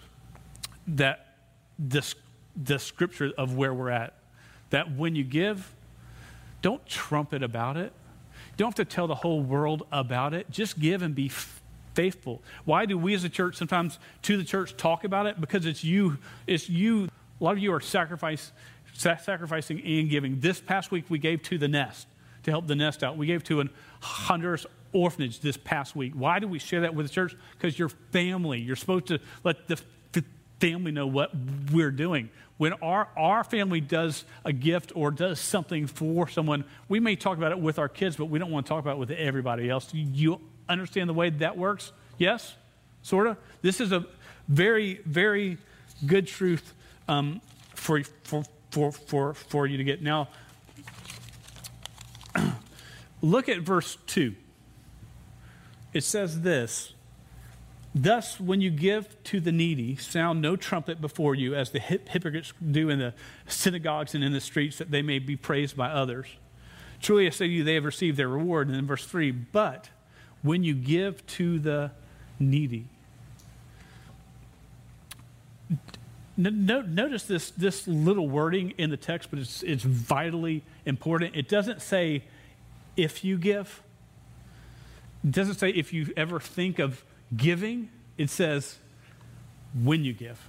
that 0.87 1.35
this 1.79 2.15
the 2.61 2.77
scripture 2.77 3.31
of 3.37 3.55
where 3.55 3.73
we're 3.73 3.89
at. 3.89 4.13
That 4.71 4.95
when 4.95 5.15
you 5.15 5.23
give, 5.23 5.73
don't 6.61 6.85
trumpet 6.85 7.43
about 7.43 7.77
it. 7.77 7.93
You 8.51 8.57
don't 8.57 8.77
have 8.77 8.87
to 8.87 8.93
tell 8.93 9.07
the 9.07 9.15
whole 9.15 9.41
world 9.41 9.87
about 9.91 10.33
it. 10.33 10.51
Just 10.51 10.79
give 10.79 11.01
and 11.01 11.15
be 11.15 11.29
faithful. 11.93 12.41
Why 12.65 12.85
do 12.85 12.97
we 12.97 13.13
as 13.13 13.23
a 13.23 13.29
church 13.29 13.55
sometimes 13.55 13.99
to 14.23 14.37
the 14.37 14.43
church 14.43 14.77
talk 14.77 15.03
about 15.03 15.25
it? 15.25 15.39
Because 15.39 15.65
it's 15.65 15.83
you, 15.83 16.17
it's 16.47 16.69
you. 16.69 17.09
A 17.39 17.43
lot 17.43 17.51
of 17.51 17.59
you 17.59 17.73
are 17.73 17.81
sacrifice, 17.81 18.51
sacrificing 18.93 19.81
and 19.83 20.09
giving. 20.09 20.39
This 20.39 20.59
past 20.59 20.91
week 20.91 21.05
we 21.09 21.19
gave 21.19 21.41
to 21.43 21.57
the 21.57 21.67
nest 21.67 22.07
to 22.43 22.51
help 22.51 22.67
the 22.67 22.75
nest 22.75 23.03
out. 23.03 23.17
We 23.17 23.27
gave 23.27 23.43
to 23.45 23.59
an 23.59 23.69
Honduras 24.01 24.65
orphanage 24.93 25.39
this 25.39 25.57
past 25.57 25.95
week. 25.95 26.13
Why 26.13 26.39
do 26.39 26.47
we 26.47 26.59
share 26.59 26.81
that 26.81 26.95
with 26.95 27.07
the 27.07 27.13
church? 27.13 27.35
Because 27.53 27.77
you're 27.77 27.89
family. 27.89 28.59
You're 28.59 28.75
supposed 28.75 29.07
to 29.07 29.19
let 29.43 29.67
the 29.67 29.81
family 30.61 30.91
know 30.91 31.07
what 31.07 31.31
we're 31.73 31.91
doing. 31.91 32.29
When 32.57 32.73
our, 32.73 33.09
our 33.17 33.43
family 33.43 33.81
does 33.81 34.23
a 34.45 34.53
gift 34.53 34.91
or 34.95 35.09
does 35.09 35.39
something 35.39 35.87
for 35.87 36.29
someone, 36.29 36.63
we 36.87 36.99
may 36.99 37.15
talk 37.15 37.37
about 37.37 37.51
it 37.51 37.59
with 37.59 37.79
our 37.79 37.89
kids, 37.89 38.15
but 38.15 38.25
we 38.25 38.37
don't 38.37 38.51
want 38.51 38.67
to 38.67 38.69
talk 38.69 38.79
about 38.79 38.97
it 38.97 38.99
with 38.99 39.09
everybody 39.09 39.67
else. 39.69 39.89
You 39.91 40.39
understand 40.71 41.09
the 41.09 41.13
way 41.13 41.29
that 41.29 41.57
works? 41.57 41.91
Yes? 42.17 42.55
Sort 43.01 43.27
of? 43.27 43.37
This 43.61 43.81
is 43.81 43.91
a 43.91 44.05
very, 44.47 45.01
very 45.05 45.57
good 46.05 46.27
truth 46.27 46.73
um, 47.07 47.41
for, 47.73 48.03
for, 48.23 48.43
for, 48.69 48.91
for, 48.91 49.33
for 49.33 49.67
you 49.67 49.77
to 49.77 49.83
get. 49.83 50.01
Now, 50.01 50.29
look 53.21 53.49
at 53.49 53.59
verse 53.59 53.97
2. 54.07 54.35
It 55.93 56.03
says 56.03 56.41
this 56.41 56.93
Thus, 57.93 58.39
when 58.39 58.61
you 58.61 58.69
give 58.69 59.21
to 59.25 59.39
the 59.41 59.51
needy, 59.51 59.97
sound 59.97 60.41
no 60.41 60.55
trumpet 60.55 61.01
before 61.01 61.35
you, 61.35 61.55
as 61.55 61.71
the 61.71 61.79
hypocrites 61.79 62.53
do 62.71 62.89
in 62.89 62.99
the 62.99 63.13
synagogues 63.47 64.15
and 64.15 64.23
in 64.23 64.31
the 64.31 64.39
streets, 64.39 64.77
that 64.77 64.91
they 64.91 65.01
may 65.01 65.19
be 65.19 65.35
praised 65.35 65.75
by 65.75 65.89
others. 65.89 66.27
Truly, 67.01 67.27
I 67.27 67.31
say 67.31 67.47
to 67.47 67.53
you, 67.53 67.63
they 67.63 67.73
have 67.73 67.83
received 67.83 68.15
their 68.15 68.29
reward. 68.29 68.67
And 68.67 68.77
in 68.77 68.85
verse 68.85 69.05
3, 69.05 69.31
but 69.31 69.89
when 70.41 70.63
you 70.63 70.73
give 70.73 71.25
to 71.27 71.59
the 71.59 71.91
needy, 72.39 72.85
notice 76.37 77.23
this, 77.23 77.51
this 77.51 77.87
little 77.87 78.27
wording 78.27 78.73
in 78.77 78.89
the 78.89 78.97
text, 78.97 79.29
but 79.29 79.39
it's, 79.39 79.63
it's 79.63 79.83
vitally 79.83 80.63
important. 80.85 81.35
It 81.35 81.47
doesn't 81.47 81.81
say 81.81 82.23
if 82.97 83.23
you 83.23 83.37
give, 83.37 83.81
it 85.23 85.31
doesn't 85.31 85.55
say 85.55 85.69
if 85.69 85.93
you 85.93 86.11
ever 86.17 86.39
think 86.39 86.79
of 86.79 87.03
giving, 87.35 87.89
it 88.17 88.29
says 88.29 88.77
when 89.83 90.03
you 90.03 90.13
give. 90.13 90.39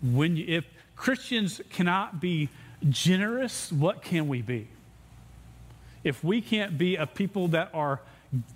When 0.00 0.36
you, 0.36 0.44
if 0.46 0.64
Christians 0.94 1.60
cannot 1.70 2.20
be 2.20 2.48
generous, 2.88 3.72
what 3.72 4.02
can 4.02 4.28
we 4.28 4.42
be? 4.42 4.68
If 6.04 6.22
we 6.22 6.40
can't 6.40 6.78
be 6.78 6.96
a 6.96 7.06
people 7.06 7.48
that 7.48 7.70
are 7.74 8.00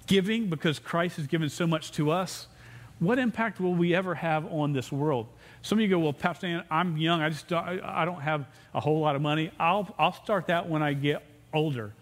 giving 0.06 0.48
because 0.48 0.78
Christ 0.78 1.16
has 1.16 1.26
given 1.26 1.48
so 1.48 1.66
much 1.66 1.92
to 1.92 2.10
us, 2.10 2.46
what 2.98 3.18
impact 3.18 3.60
will 3.60 3.74
we 3.74 3.94
ever 3.94 4.14
have 4.14 4.46
on 4.52 4.72
this 4.72 4.92
world? 4.92 5.26
Some 5.62 5.78
of 5.78 5.82
you 5.82 5.88
go, 5.88 5.98
well, 5.98 6.12
Pastor 6.12 6.46
Dan, 6.46 6.64
I'm 6.70 6.96
young. 6.96 7.20
I 7.20 7.30
just 7.30 7.48
don't, 7.48 7.64
I 7.82 8.04
don't 8.04 8.20
have 8.20 8.46
a 8.74 8.80
whole 8.80 9.00
lot 9.00 9.16
of 9.16 9.22
money. 9.22 9.50
I'll, 9.58 9.92
I'll 9.98 10.12
start 10.12 10.46
that 10.46 10.68
when 10.68 10.82
I 10.82 10.92
get 10.92 11.24
older 11.52 11.92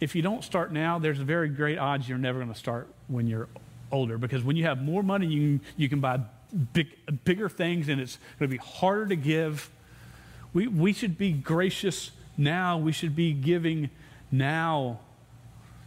if 0.00 0.14
you 0.14 0.22
don't 0.22 0.44
start 0.44 0.72
now, 0.72 0.98
there's 0.98 1.18
very 1.18 1.48
great 1.48 1.78
odds 1.78 2.08
you're 2.08 2.18
never 2.18 2.38
going 2.38 2.52
to 2.52 2.58
start 2.58 2.88
when 3.08 3.26
you're 3.26 3.48
older 3.92 4.18
because 4.18 4.42
when 4.42 4.56
you 4.56 4.64
have 4.64 4.82
more 4.82 5.02
money, 5.02 5.26
you, 5.26 5.60
you 5.76 5.88
can 5.88 6.00
buy 6.00 6.20
big, 6.72 6.88
bigger 7.24 7.48
things 7.48 7.88
and 7.88 8.00
it's 8.00 8.18
going 8.38 8.50
to 8.50 8.54
be 8.54 8.62
harder 8.62 9.06
to 9.06 9.16
give. 9.16 9.70
We, 10.52 10.66
we 10.66 10.92
should 10.92 11.16
be 11.16 11.32
gracious 11.32 12.10
now. 12.36 12.76
We 12.76 12.92
should 12.92 13.14
be 13.14 13.32
giving 13.32 13.88
now. 14.38 15.00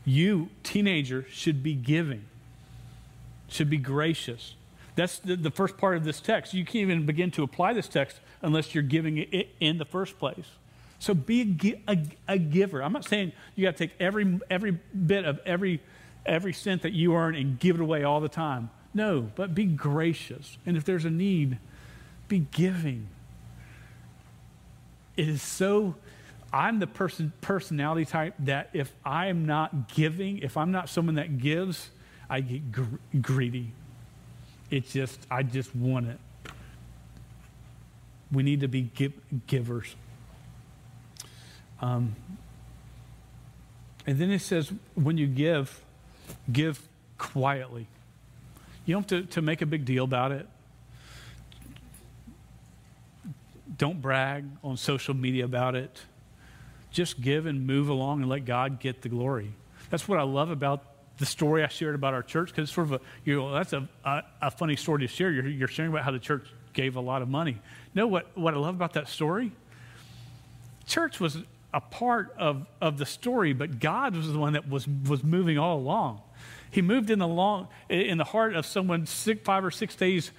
You, 0.05 0.49
teenager, 0.63 1.25
should 1.29 1.61
be 1.61 1.73
giving, 1.73 2.23
should 3.49 3.69
be 3.69 3.77
gracious. 3.77 4.55
That's 4.95 5.19
the, 5.19 5.35
the 5.35 5.51
first 5.51 5.77
part 5.77 5.97
of 5.97 6.05
this 6.05 6.21
text. 6.21 6.53
You 6.53 6.63
can't 6.63 6.89
even 6.89 7.05
begin 7.05 7.29
to 7.31 7.43
apply 7.43 7.73
this 7.73 7.89
text 7.89 8.19
unless 8.41 8.73
you're 8.73 8.83
giving 8.83 9.17
it 9.17 9.49
in 9.59 9.77
the 9.77 9.85
first 9.85 10.17
place. 10.17 10.45
So 10.99 11.13
be 11.13 11.81
a, 11.87 11.91
a, 11.91 11.97
a 12.27 12.37
giver. 12.37 12.81
I'm 12.81 12.93
not 12.93 13.05
saying 13.05 13.33
you 13.55 13.65
got 13.65 13.75
to 13.75 13.87
take 13.87 13.95
every, 13.99 14.39
every 14.49 14.71
bit 14.71 15.25
of 15.25 15.39
every, 15.45 15.81
every 16.25 16.53
cent 16.53 16.81
that 16.83 16.93
you 16.93 17.13
earn 17.13 17.35
and 17.35 17.59
give 17.59 17.75
it 17.75 17.81
away 17.81 18.03
all 18.03 18.19
the 18.19 18.29
time. 18.29 18.69
No, 18.93 19.29
but 19.35 19.53
be 19.53 19.65
gracious. 19.65 20.57
And 20.65 20.75
if 20.77 20.85
there's 20.85 21.05
a 21.05 21.11
need, 21.11 21.59
be 22.27 22.39
giving. 22.39 23.09
It 25.15 25.27
is 25.27 25.41
so, 25.41 25.95
I'm 26.53 26.79
the 26.79 26.87
person, 26.87 27.33
personality 27.41 28.05
type 28.05 28.35
that 28.39 28.69
if 28.73 28.93
I 29.05 29.27
am 29.27 29.45
not 29.45 29.93
giving, 29.93 30.39
if 30.39 30.57
I'm 30.57 30.71
not 30.71 30.89
someone 30.89 31.15
that 31.15 31.37
gives, 31.37 31.89
I 32.29 32.41
get 32.41 32.71
gr- 32.71 32.97
greedy. 33.21 33.71
It's 34.69 34.91
just, 34.91 35.19
I 35.29 35.43
just 35.43 35.75
want 35.75 36.07
it. 36.07 36.19
We 38.31 38.43
need 38.43 38.61
to 38.61 38.67
be 38.67 38.81
give, 38.81 39.13
givers. 39.47 39.95
Um, 41.81 42.15
and 44.05 44.17
then 44.17 44.31
it 44.31 44.39
says, 44.39 44.71
when 44.95 45.17
you 45.17 45.27
give, 45.27 45.81
give 46.51 46.81
quietly. 47.17 47.87
You 48.85 48.95
don't 48.95 49.09
have 49.09 49.21
to, 49.25 49.33
to 49.33 49.41
make 49.41 49.61
a 49.61 49.65
big 49.65 49.85
deal 49.85 50.05
about 50.05 50.31
it. 50.31 50.47
Don't 53.77 54.01
brag 54.01 54.45
on 54.63 54.77
social 54.77 55.13
media 55.13 55.45
about 55.45 55.75
it. 55.75 55.99
Just 56.97 57.21
give 57.21 57.45
and 57.45 57.67
move 57.67 57.89
along 57.89 58.21
and 58.21 58.29
let 58.29 58.45
God 58.45 58.79
get 58.79 59.03
the 59.03 59.09
glory. 59.09 59.53
That's 59.91 60.07
what 60.07 60.17
I 60.17 60.23
love 60.23 60.49
about 60.49 60.83
the 61.19 61.27
story 61.27 61.63
I 61.63 61.67
shared 61.67 61.93
about 61.93 62.15
our 62.15 62.23
church 62.23 62.49
because 62.49 62.63
it's 62.63 62.73
sort 62.73 62.87
of 62.87 62.93
a, 62.93 62.99
you 63.23 63.35
know, 63.35 63.53
that's 63.53 63.71
a, 63.73 63.87
a, 64.03 64.23
a 64.41 64.49
funny 64.49 64.75
story 64.75 65.01
to 65.01 65.07
share. 65.07 65.29
You're, 65.29 65.47
you're 65.47 65.67
sharing 65.67 65.91
about 65.91 66.05
how 66.05 66.09
the 66.09 66.17
church 66.17 66.47
gave 66.73 66.95
a 66.95 66.99
lot 66.99 67.21
of 67.21 67.29
money. 67.29 67.61
No, 67.93 68.07
what, 68.07 68.35
what 68.35 68.55
I 68.55 68.57
love 68.57 68.73
about 68.73 68.93
that 68.93 69.09
story? 69.09 69.51
Church 70.87 71.19
was 71.19 71.37
a 71.71 71.81
part 71.81 72.33
of, 72.35 72.65
of 72.81 72.97
the 72.97 73.05
story, 73.05 73.53
but 73.53 73.79
God 73.79 74.15
was 74.15 74.33
the 74.33 74.39
one 74.39 74.53
that 74.53 74.67
was, 74.67 74.87
was 74.87 75.23
moving 75.23 75.59
all 75.59 75.77
along. 75.77 76.21
He 76.71 76.81
moved 76.81 77.11
in 77.11 77.19
the, 77.19 77.27
long, 77.27 77.67
in 77.89 78.17
the 78.17 78.23
heart 78.23 78.55
of 78.55 78.65
someone 78.65 79.05
six, 79.05 79.41
five 79.43 79.63
or 79.63 79.69
six 79.69 79.95
days 79.95 80.31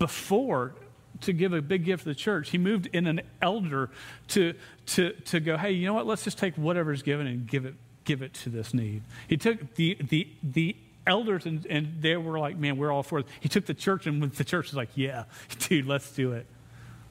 before 0.00 0.74
to 1.22 1.32
give 1.32 1.52
a 1.52 1.62
big 1.62 1.84
gift 1.84 2.04
to 2.04 2.08
the 2.08 2.14
church. 2.14 2.50
He 2.50 2.58
moved 2.58 2.86
in 2.92 3.06
an 3.06 3.22
elder 3.40 3.90
to, 4.28 4.54
to, 4.86 5.12
to 5.12 5.40
go, 5.40 5.56
hey, 5.56 5.72
you 5.72 5.86
know 5.86 5.94
what? 5.94 6.06
Let's 6.06 6.24
just 6.24 6.38
take 6.38 6.54
whatever's 6.56 7.02
given 7.02 7.26
and 7.26 7.46
give 7.46 7.64
it, 7.64 7.74
give 8.04 8.22
it 8.22 8.34
to 8.34 8.50
this 8.50 8.74
need. 8.74 9.02
He 9.28 9.36
took 9.36 9.74
the, 9.74 9.96
the, 10.00 10.28
the 10.42 10.76
elders 11.06 11.46
and, 11.46 11.66
and 11.66 11.96
they 12.00 12.16
were 12.16 12.38
like, 12.38 12.56
man, 12.56 12.76
we're 12.76 12.92
all 12.92 13.02
for 13.02 13.20
it. 13.20 13.26
He 13.40 13.48
took 13.48 13.66
the 13.66 13.74
church 13.74 14.06
and 14.06 14.22
the 14.22 14.44
church 14.44 14.66
was 14.66 14.76
like, 14.76 14.90
yeah, 14.94 15.24
dude, 15.60 15.86
let's 15.86 16.10
do 16.12 16.32
it. 16.32 16.46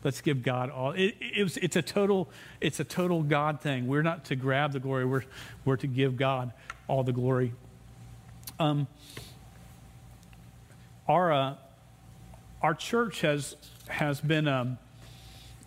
Let's 0.04 0.22
give 0.22 0.42
God 0.42 0.72
all. 0.72 0.92
It, 0.92 1.16
it 1.20 1.44
was, 1.44 1.58
it's, 1.58 1.76
a 1.76 1.82
total, 1.82 2.30
it's 2.60 2.80
a 2.80 2.84
total 2.84 3.22
God 3.22 3.62
thing. 3.62 3.88
We're 3.88 4.02
not 4.02 4.26
to 4.26 4.36
grab 4.36 4.72
the 4.72 4.80
glory, 4.80 5.06
we're, 5.06 5.24
we're 5.64 5.78
to 5.78 5.88
give 5.88 6.18
God 6.18 6.54
all 6.88 7.04
the 7.04 7.14
glory. 7.14 7.54
Um, 8.60 8.88
our, 11.08 11.32
uh, 11.32 11.56
our 12.62 12.74
church 12.74 13.22
has, 13.22 13.56
has 13.92 14.22
been, 14.22 14.48
um, 14.48 14.78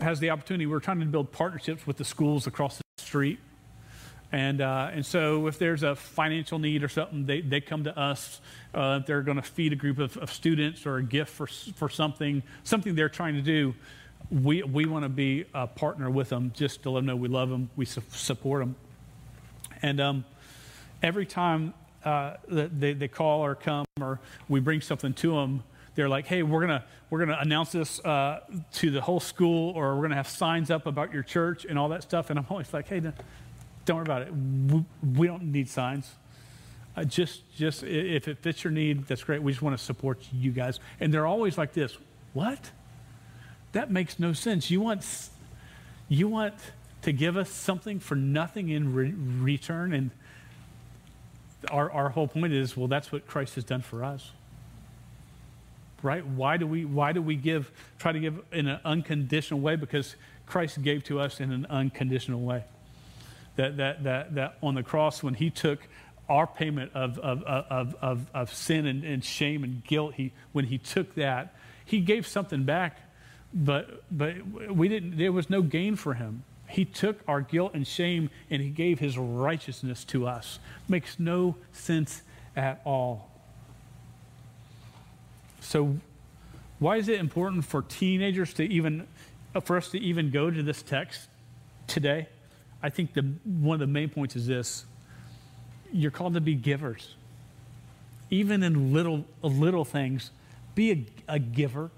has 0.01 0.21
the 0.21 0.31
opportunity, 0.31 0.67
we're 0.67 0.81
trying 0.81 1.01
to 1.01 1.07
build 1.07 1.31
partnerships 1.33 1.87
with 1.87 1.97
the 1.97 2.05
schools 2.05 2.47
across 2.47 2.79
the 2.79 2.83
street. 2.99 3.39
And, 4.33 4.61
uh, 4.61 4.91
and 4.93 5.07
so 5.07 5.47
if 5.47 5.59
there's 5.59 5.85
a 5.85 5.95
financial 5.95 6.59
need 6.59 6.83
or 6.83 6.89
something, 6.89 7.25
they, 7.27 7.41
they 7.41 7.61
come 7.61 7.85
to 7.85 7.97
us. 7.97 8.41
Uh, 8.75 8.99
they're 8.99 9.23
going 9.23 9.37
to 9.37 9.43
feed 9.43 9.73
a 9.73 9.77
group 9.77 9.99
of, 9.99 10.17
of 10.17 10.33
students 10.33 10.87
or 10.87 10.97
a 10.97 11.03
gift 11.05 11.31
for, 11.31 11.47
for 11.47 11.89
something, 11.89 12.43
something 12.65 12.97
they're 12.97 13.09
trying 13.09 13.35
to 13.35 13.43
do, 13.43 13.75
we, 14.31 14.63
we 14.63 14.87
want 14.87 15.05
to 15.05 15.09
be 15.09 15.45
a 15.55 15.67
partner 15.67 16.11
with 16.11 16.31
them 16.31 16.53
just 16.55 16.83
to 16.83 16.91
let 16.91 17.01
them 17.01 17.07
know 17.07 17.17
we 17.17 17.29
love 17.29 17.51
them, 17.51 17.71
we 17.77 17.85
su- 17.85 18.03
support 18.11 18.63
them. 18.63 18.77
And 19.83 20.01
um, 20.01 20.25
every 21.03 21.27
time 21.27 21.75
uh, 22.05 22.35
they, 22.49 22.95
they 22.95 23.09
call 23.09 23.45
or 23.45 23.55
come 23.55 23.85
or 24.01 24.19
we 24.49 24.61
bring 24.61 24.81
something 24.81 25.13
to 25.15 25.33
them, 25.33 25.63
they're 25.95 26.09
like, 26.09 26.27
hey, 26.27 26.43
we're 26.43 26.67
to 26.67 26.85
we're 27.11 27.21
gonna 27.21 27.39
announce 27.41 27.73
this 27.73 28.01
uh, 28.01 28.41
to 28.75 28.91
the 28.91 29.01
whole 29.01 29.21
school, 29.21 29.73
or 29.77 29.95
we're 29.95 30.09
to 30.09 30.17
have 30.17 30.29
signs 30.29 30.71
up 30.71 30.87
about 30.87 31.13
your 31.13 31.23
church 31.23 31.65
and 31.65 31.79
all 31.79 31.89
that 31.91 32.03
stuff. 32.03 32.31
And 32.31 32.39
I'm 32.39 32.47
always 32.51 32.73
like, 32.73 32.89
hey, 32.89 33.01
don't 33.85 33.97
worry 33.97 34.03
about 34.03 34.23
it. 34.23 34.33
We, 34.33 34.85
we 35.17 35.27
don't 35.27 35.53
need 35.53 35.69
signs. 35.69 36.11
Uh, 36.97 37.05
just, 37.05 37.43
just 37.57 37.83
if 37.83 38.29
it 38.29 38.39
fits 38.39 38.63
your 38.63 38.73
need, 38.73 39.07
that's 39.07 39.25
great. 39.25 39.43
We 39.43 39.53
just 39.53 39.63
want 39.63 39.77
to 39.77 39.83
support 39.83 40.21
you 40.33 40.53
guys. 40.53 40.79
And 41.01 41.13
they're 41.13 41.27
always 41.27 41.59
like 41.59 41.73
this. 41.73 41.97
What? 42.33 42.71
That 43.73 43.91
makes 43.91 44.21
no 44.21 44.33
sense. 44.33 44.71
You 44.71 44.81
want, 44.81 45.05
you 46.09 46.29
want 46.29 46.55
to 47.03 47.13
give 47.13 47.37
us 47.37 47.51
something 47.51 47.99
for 47.99 48.15
nothing 48.15 48.69
in 48.69 48.95
re- 48.95 49.13
return? 49.13 49.93
And 49.93 50.11
our, 51.71 51.91
our 51.91 52.11
whole 52.11 52.29
point 52.29 52.53
is, 52.53 52.77
well, 52.77 52.89
that's 52.89 53.11
what 53.11 53.27
Christ 53.27 53.57
has 53.57 53.65
done 53.65 53.83
for 53.83 54.05
us. 54.05 54.31
Right? 56.05 56.25
Why 56.25 56.59
do 56.59 56.67
we, 56.67 56.85
why 56.85 57.13
do 57.13 57.23
we 57.23 57.35
give, 57.35 57.73
try 57.99 58.13
to 58.13 58.21
give 58.21 58.39
in 58.53 58.69
an 58.69 58.79
unconditional 58.85 59.59
way? 59.59 59.77
Because 59.77 60.17
Christ 60.45 60.83
gave 60.83 61.03
to 61.05 61.19
us 61.19 61.41
in 61.41 61.51
an 61.51 61.67
unconditional 61.71 62.43
way. 62.43 62.65
That, 63.57 63.79
that, 63.79 64.05
that, 64.05 64.35
that 64.35 64.59
on 64.63 64.75
the 64.75 64.83
cross, 64.83 65.23
when 65.23 65.33
he 65.33 65.49
took 65.49 65.79
our 66.29 66.47
payment 66.47 66.93
of, 66.95 67.19
of, 67.21 67.43
of, 67.45 67.97
of, 68.03 68.27
of 68.35 68.53
sin 68.53 68.85
and, 68.85 69.03
and 69.03 69.25
shame 69.25 69.65
and 69.65 69.83
guilt, 69.83 70.13
he, 70.15 70.33
when 70.53 70.67
he 70.67 70.77
took 70.77 71.15
that, 71.15 71.55
he 71.87 72.01
gave 72.01 72.27
something 72.27 72.65
back, 72.65 72.99
but, 73.55 74.03
but 74.11 74.35
we 74.71 74.89
didn't, 74.89 75.17
there 75.17 75.33
was 75.33 75.49
no 75.49 75.63
gain 75.63 75.97
for 75.97 76.13
him. 76.13 76.45
He 76.69 76.85
took 76.85 77.21
our 77.27 77.41
guilt 77.41 77.73
and 77.73 77.87
shame 77.87 78.29
and 78.51 78.61
he 78.61 78.69
gave 78.69 78.99
his 78.99 79.17
righteousness 79.17 80.05
to 80.05 80.27
us. 80.27 80.59
Makes 80.87 81.19
no 81.19 81.57
sense 81.73 82.21
at 82.55 82.83
all. 82.85 83.31
So, 85.65 85.97
why 86.79 86.97
is 86.97 87.09
it 87.09 87.19
important 87.19 87.65
for 87.65 87.83
teenagers 87.83 88.53
to 88.55 88.65
even, 88.65 89.07
uh, 89.55 89.61
for 89.61 89.79
us 89.79 89.89
to 89.91 89.99
even 89.99 90.31
go 90.31 90.51
to 90.51 90.63
this 90.63 90.83
text 90.83 91.29
today? 91.87 92.29
I 92.83 92.91
think 92.91 93.15
the, 93.15 93.23
one 93.45 93.75
of 93.75 93.81
the 93.81 93.87
main 93.87 94.11
points 94.11 94.37
is 94.37 94.47
this 94.47 94.85
you're 95.91 96.11
called 96.11 96.35
to 96.35 96.41
be 96.41 96.55
givers. 96.55 97.15
Even 98.29 98.63
in 98.63 98.93
little, 98.93 99.25
little 99.43 99.85
things, 99.85 100.33
be 100.75 100.93
a, 100.93 101.35
a 101.35 101.39
giver. 101.39 101.91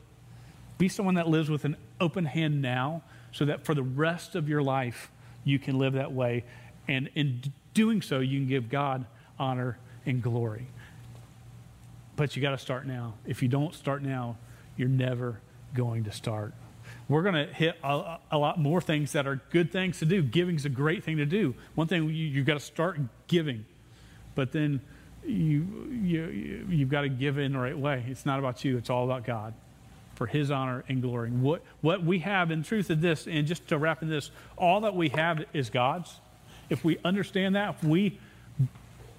Be 0.79 0.89
someone 0.89 1.15
that 1.15 1.29
lives 1.29 1.49
with 1.49 1.65
an 1.65 1.77
open 2.01 2.27
hand 2.27 2.61
now 2.61 3.03
so 3.33 3.47
that 3.47 3.65
for 3.65 3.75
the 3.75 3.83
rest 3.83 4.35
of 4.37 4.49
your 4.49 4.63
life, 4.63 5.11
you 5.45 5.59
can 5.59 5.79
live 5.79 5.95
that 5.95 6.13
way. 6.13 6.45
And 6.87 7.09
in 7.15 7.43
doing 7.75 8.03
so, 8.03 8.21
you 8.21 8.39
can 8.39 8.49
give 8.49 8.69
God 8.69 9.07
honor 9.39 9.79
and 10.05 10.23
glory. 10.23 10.69
But 12.17 12.35
you 12.35 12.43
got 12.43 12.51
to 12.51 12.59
start 12.59 12.87
now. 12.87 13.15
If 13.27 13.43
you 13.43 13.49
don't 13.49 13.75
start 13.75 14.03
now, 14.03 14.37
you're 14.77 14.89
never 14.89 15.41
going 15.75 16.05
to 16.05 16.13
start. 16.13 16.55
We're 17.09 17.23
going 17.23 17.35
to 17.35 17.53
hit 17.53 17.77
a, 17.85 18.19
a, 18.31 18.39
lot 18.39 18.59
more 18.59 18.81
things 18.81 19.13
that 19.13 19.27
are 19.27 19.41
good 19.51 19.71
things 19.71 19.99
to 20.01 20.05
do. 20.05 20.23
Giving 20.23 20.57
is 20.57 20.65
a 20.65 20.71
great 20.71 21.05
thing 21.05 21.19
to 21.19 21.27
do. 21.27 21.55
One 21.75 21.87
thing, 21.87 22.05
you, 22.05 22.11
you've 22.11 22.47
got 22.47 22.55
to 22.55 22.61
start 22.61 22.99
giving 23.29 23.65
but 24.37 24.53
then 24.53 24.81
you, 25.27 25.89
you, 25.91 26.67
you've 26.69 26.91
got 26.91 27.01
to 27.01 27.09
give 27.09 27.39
in 27.39 27.55
the 27.55 27.59
right 27.59 27.77
way. 27.77 28.05
It's 28.07 28.25
not 28.25 28.39
about 28.39 28.65
you, 28.65 28.79
it's 28.79 28.91
all 28.91 29.05
about 29.05 29.25
God 29.25 29.55
for 30.15 30.27
his 30.27 30.51
honor 30.51 30.85
and 30.89 31.03
glory. 31.03 31.31
What, 31.31 31.63
what 31.81 32.05
we 32.05 32.21
have 32.21 32.51
in 32.53 32.63
truth 32.63 32.89
of 32.91 33.01
this, 33.01 33.27
and 33.27 33.47
just 33.47 33.67
to 33.69 33.77
wrap 33.77 34.03
in 34.03 34.09
this, 34.09 34.31
all 34.57 34.83
that 34.83 34.95
we 34.95 35.09
have 35.11 35.45
is 35.53 35.69
God's. 35.69 36.21
If 36.71 36.85
we 36.85 36.99
understand 37.05 37.57
that, 37.57 37.77
if 37.77 37.85
we 37.85 38.19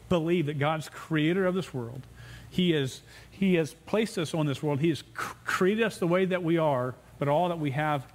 believe 0.09 0.45
that 0.45 0.57
God's 0.57 0.89
creator 0.89 1.45
of 1.45 1.53
this 1.53 1.73
world, 1.73 2.01
he 2.49 2.71
has, 2.71 3.01
he 3.31 3.55
has 3.55 3.73
placed 3.85 4.17
us 4.17 4.33
on 4.33 4.45
this 4.45 4.63
world, 4.63 4.79
He 4.79 4.89
has 4.89 5.03
created 5.13 5.83
us 5.83 5.97
the 5.97 6.07
way 6.07 6.25
that 6.25 6.43
we 6.43 6.57
are, 6.57 6.95
but 7.19 7.27
all 7.27 7.49
that 7.49 7.59
we 7.59 7.71
have 7.71 8.05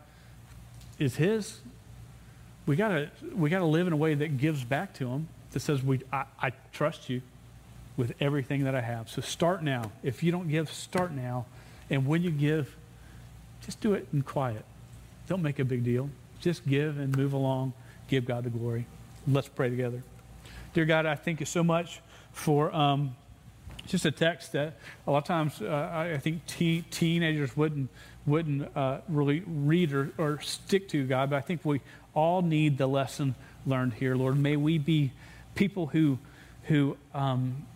is 0.98 1.16
His. 1.16 1.60
We 2.66 2.76
gotta, 2.76 3.10
we 3.34 3.50
gotta 3.50 3.64
live 3.64 3.86
in 3.86 3.92
a 3.92 3.96
way 3.96 4.14
that 4.14 4.38
gives 4.38 4.64
back 4.64 4.94
to 4.94 5.08
Him 5.08 5.28
that 5.52 5.60
says, 5.60 5.82
we, 5.82 6.00
I, 6.12 6.24
I 6.40 6.52
trust 6.72 7.10
you 7.10 7.22
with 7.96 8.14
everything 8.20 8.64
that 8.64 8.74
I 8.74 8.80
have. 8.80 9.08
So 9.08 9.20
start 9.20 9.62
now. 9.62 9.92
If 10.02 10.22
you 10.22 10.32
don't 10.32 10.48
give, 10.48 10.72
start 10.72 11.12
now. 11.12 11.46
And 11.90 12.06
when 12.06 12.22
you 12.22 12.30
give, 12.30 12.74
just 13.60 13.80
do 13.80 13.92
it 13.92 14.08
in 14.12 14.22
quiet. 14.22 14.64
Don't 15.28 15.42
make 15.42 15.58
a 15.58 15.64
big 15.64 15.84
deal. 15.84 16.08
Just 16.40 16.66
give 16.66 16.98
and 16.98 17.16
move 17.16 17.32
along. 17.32 17.74
Give 18.08 18.24
God 18.24 18.44
the 18.44 18.50
glory. 18.50 18.86
Let's 19.26 19.48
pray 19.48 19.70
together. 19.70 20.02
Dear 20.74 20.84
God, 20.84 21.06
I 21.06 21.14
thank 21.14 21.38
you 21.40 21.46
so 21.46 21.62
much 21.62 22.00
for 22.32 22.74
um, 22.74 23.14
just 23.86 24.04
a 24.04 24.10
text 24.10 24.52
that 24.52 24.78
a 25.06 25.10
lot 25.10 25.18
of 25.18 25.24
times 25.24 25.60
uh, 25.60 25.90
I 25.92 26.18
think 26.18 26.46
te- 26.46 26.82
teenagers 26.90 27.56
wouldn't 27.56 27.90
wouldn't 28.26 28.76
uh, 28.76 28.98
really 29.08 29.42
read 29.46 29.92
or, 29.92 30.12
or 30.18 30.40
stick 30.40 30.88
to 30.90 31.06
God, 31.06 31.30
but 31.30 31.36
I 31.36 31.40
think 31.40 31.64
we 31.64 31.80
all 32.14 32.42
need 32.42 32.78
the 32.78 32.86
lesson 32.86 33.34
learned 33.66 33.94
here, 33.94 34.14
Lord. 34.14 34.38
May 34.38 34.56
we 34.56 34.78
be 34.78 35.12
people 35.54 35.88
who, 35.88 36.18
who 36.64 36.96
um, 37.14 37.66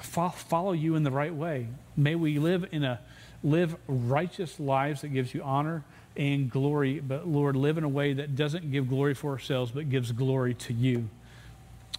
fo- 0.00 0.30
follow 0.30 0.72
you 0.72 0.96
in 0.96 1.02
the 1.02 1.10
right 1.10 1.34
way. 1.34 1.68
May 1.96 2.14
we 2.14 2.38
live 2.38 2.66
in 2.72 2.84
a 2.84 3.00
live 3.42 3.76
righteous 3.86 4.58
lives 4.58 5.02
that 5.02 5.08
gives 5.08 5.32
you 5.32 5.42
honor 5.42 5.84
and 6.16 6.50
glory, 6.50 6.98
but 7.00 7.28
Lord, 7.28 7.56
live 7.56 7.78
in 7.78 7.84
a 7.84 7.88
way 7.88 8.14
that 8.14 8.34
doesn't 8.34 8.72
give 8.72 8.88
glory 8.88 9.14
for 9.14 9.32
ourselves, 9.32 9.70
but 9.70 9.90
gives 9.90 10.10
glory 10.12 10.54
to 10.54 10.72
you. 10.72 11.08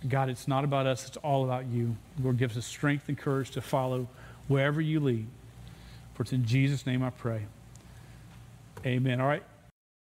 God, 0.07 0.29
it's 0.29 0.47
not 0.47 0.63
about 0.63 0.85
us, 0.85 1.07
it's 1.07 1.17
all 1.17 1.43
about 1.43 1.65
you. 1.67 1.95
Lord, 2.21 2.37
give 2.37 2.55
us 2.55 2.65
strength 2.65 3.07
and 3.07 3.17
courage 3.17 3.51
to 3.51 3.61
follow 3.61 4.07
wherever 4.47 4.79
you 4.79 4.99
lead. 4.99 5.27
For 6.13 6.23
it's 6.23 6.33
in 6.33 6.45
Jesus' 6.45 6.85
name 6.85 7.03
I 7.03 7.09
pray. 7.09 7.45
Amen. 8.85 9.19
All 9.19 9.27
right. 9.27 9.43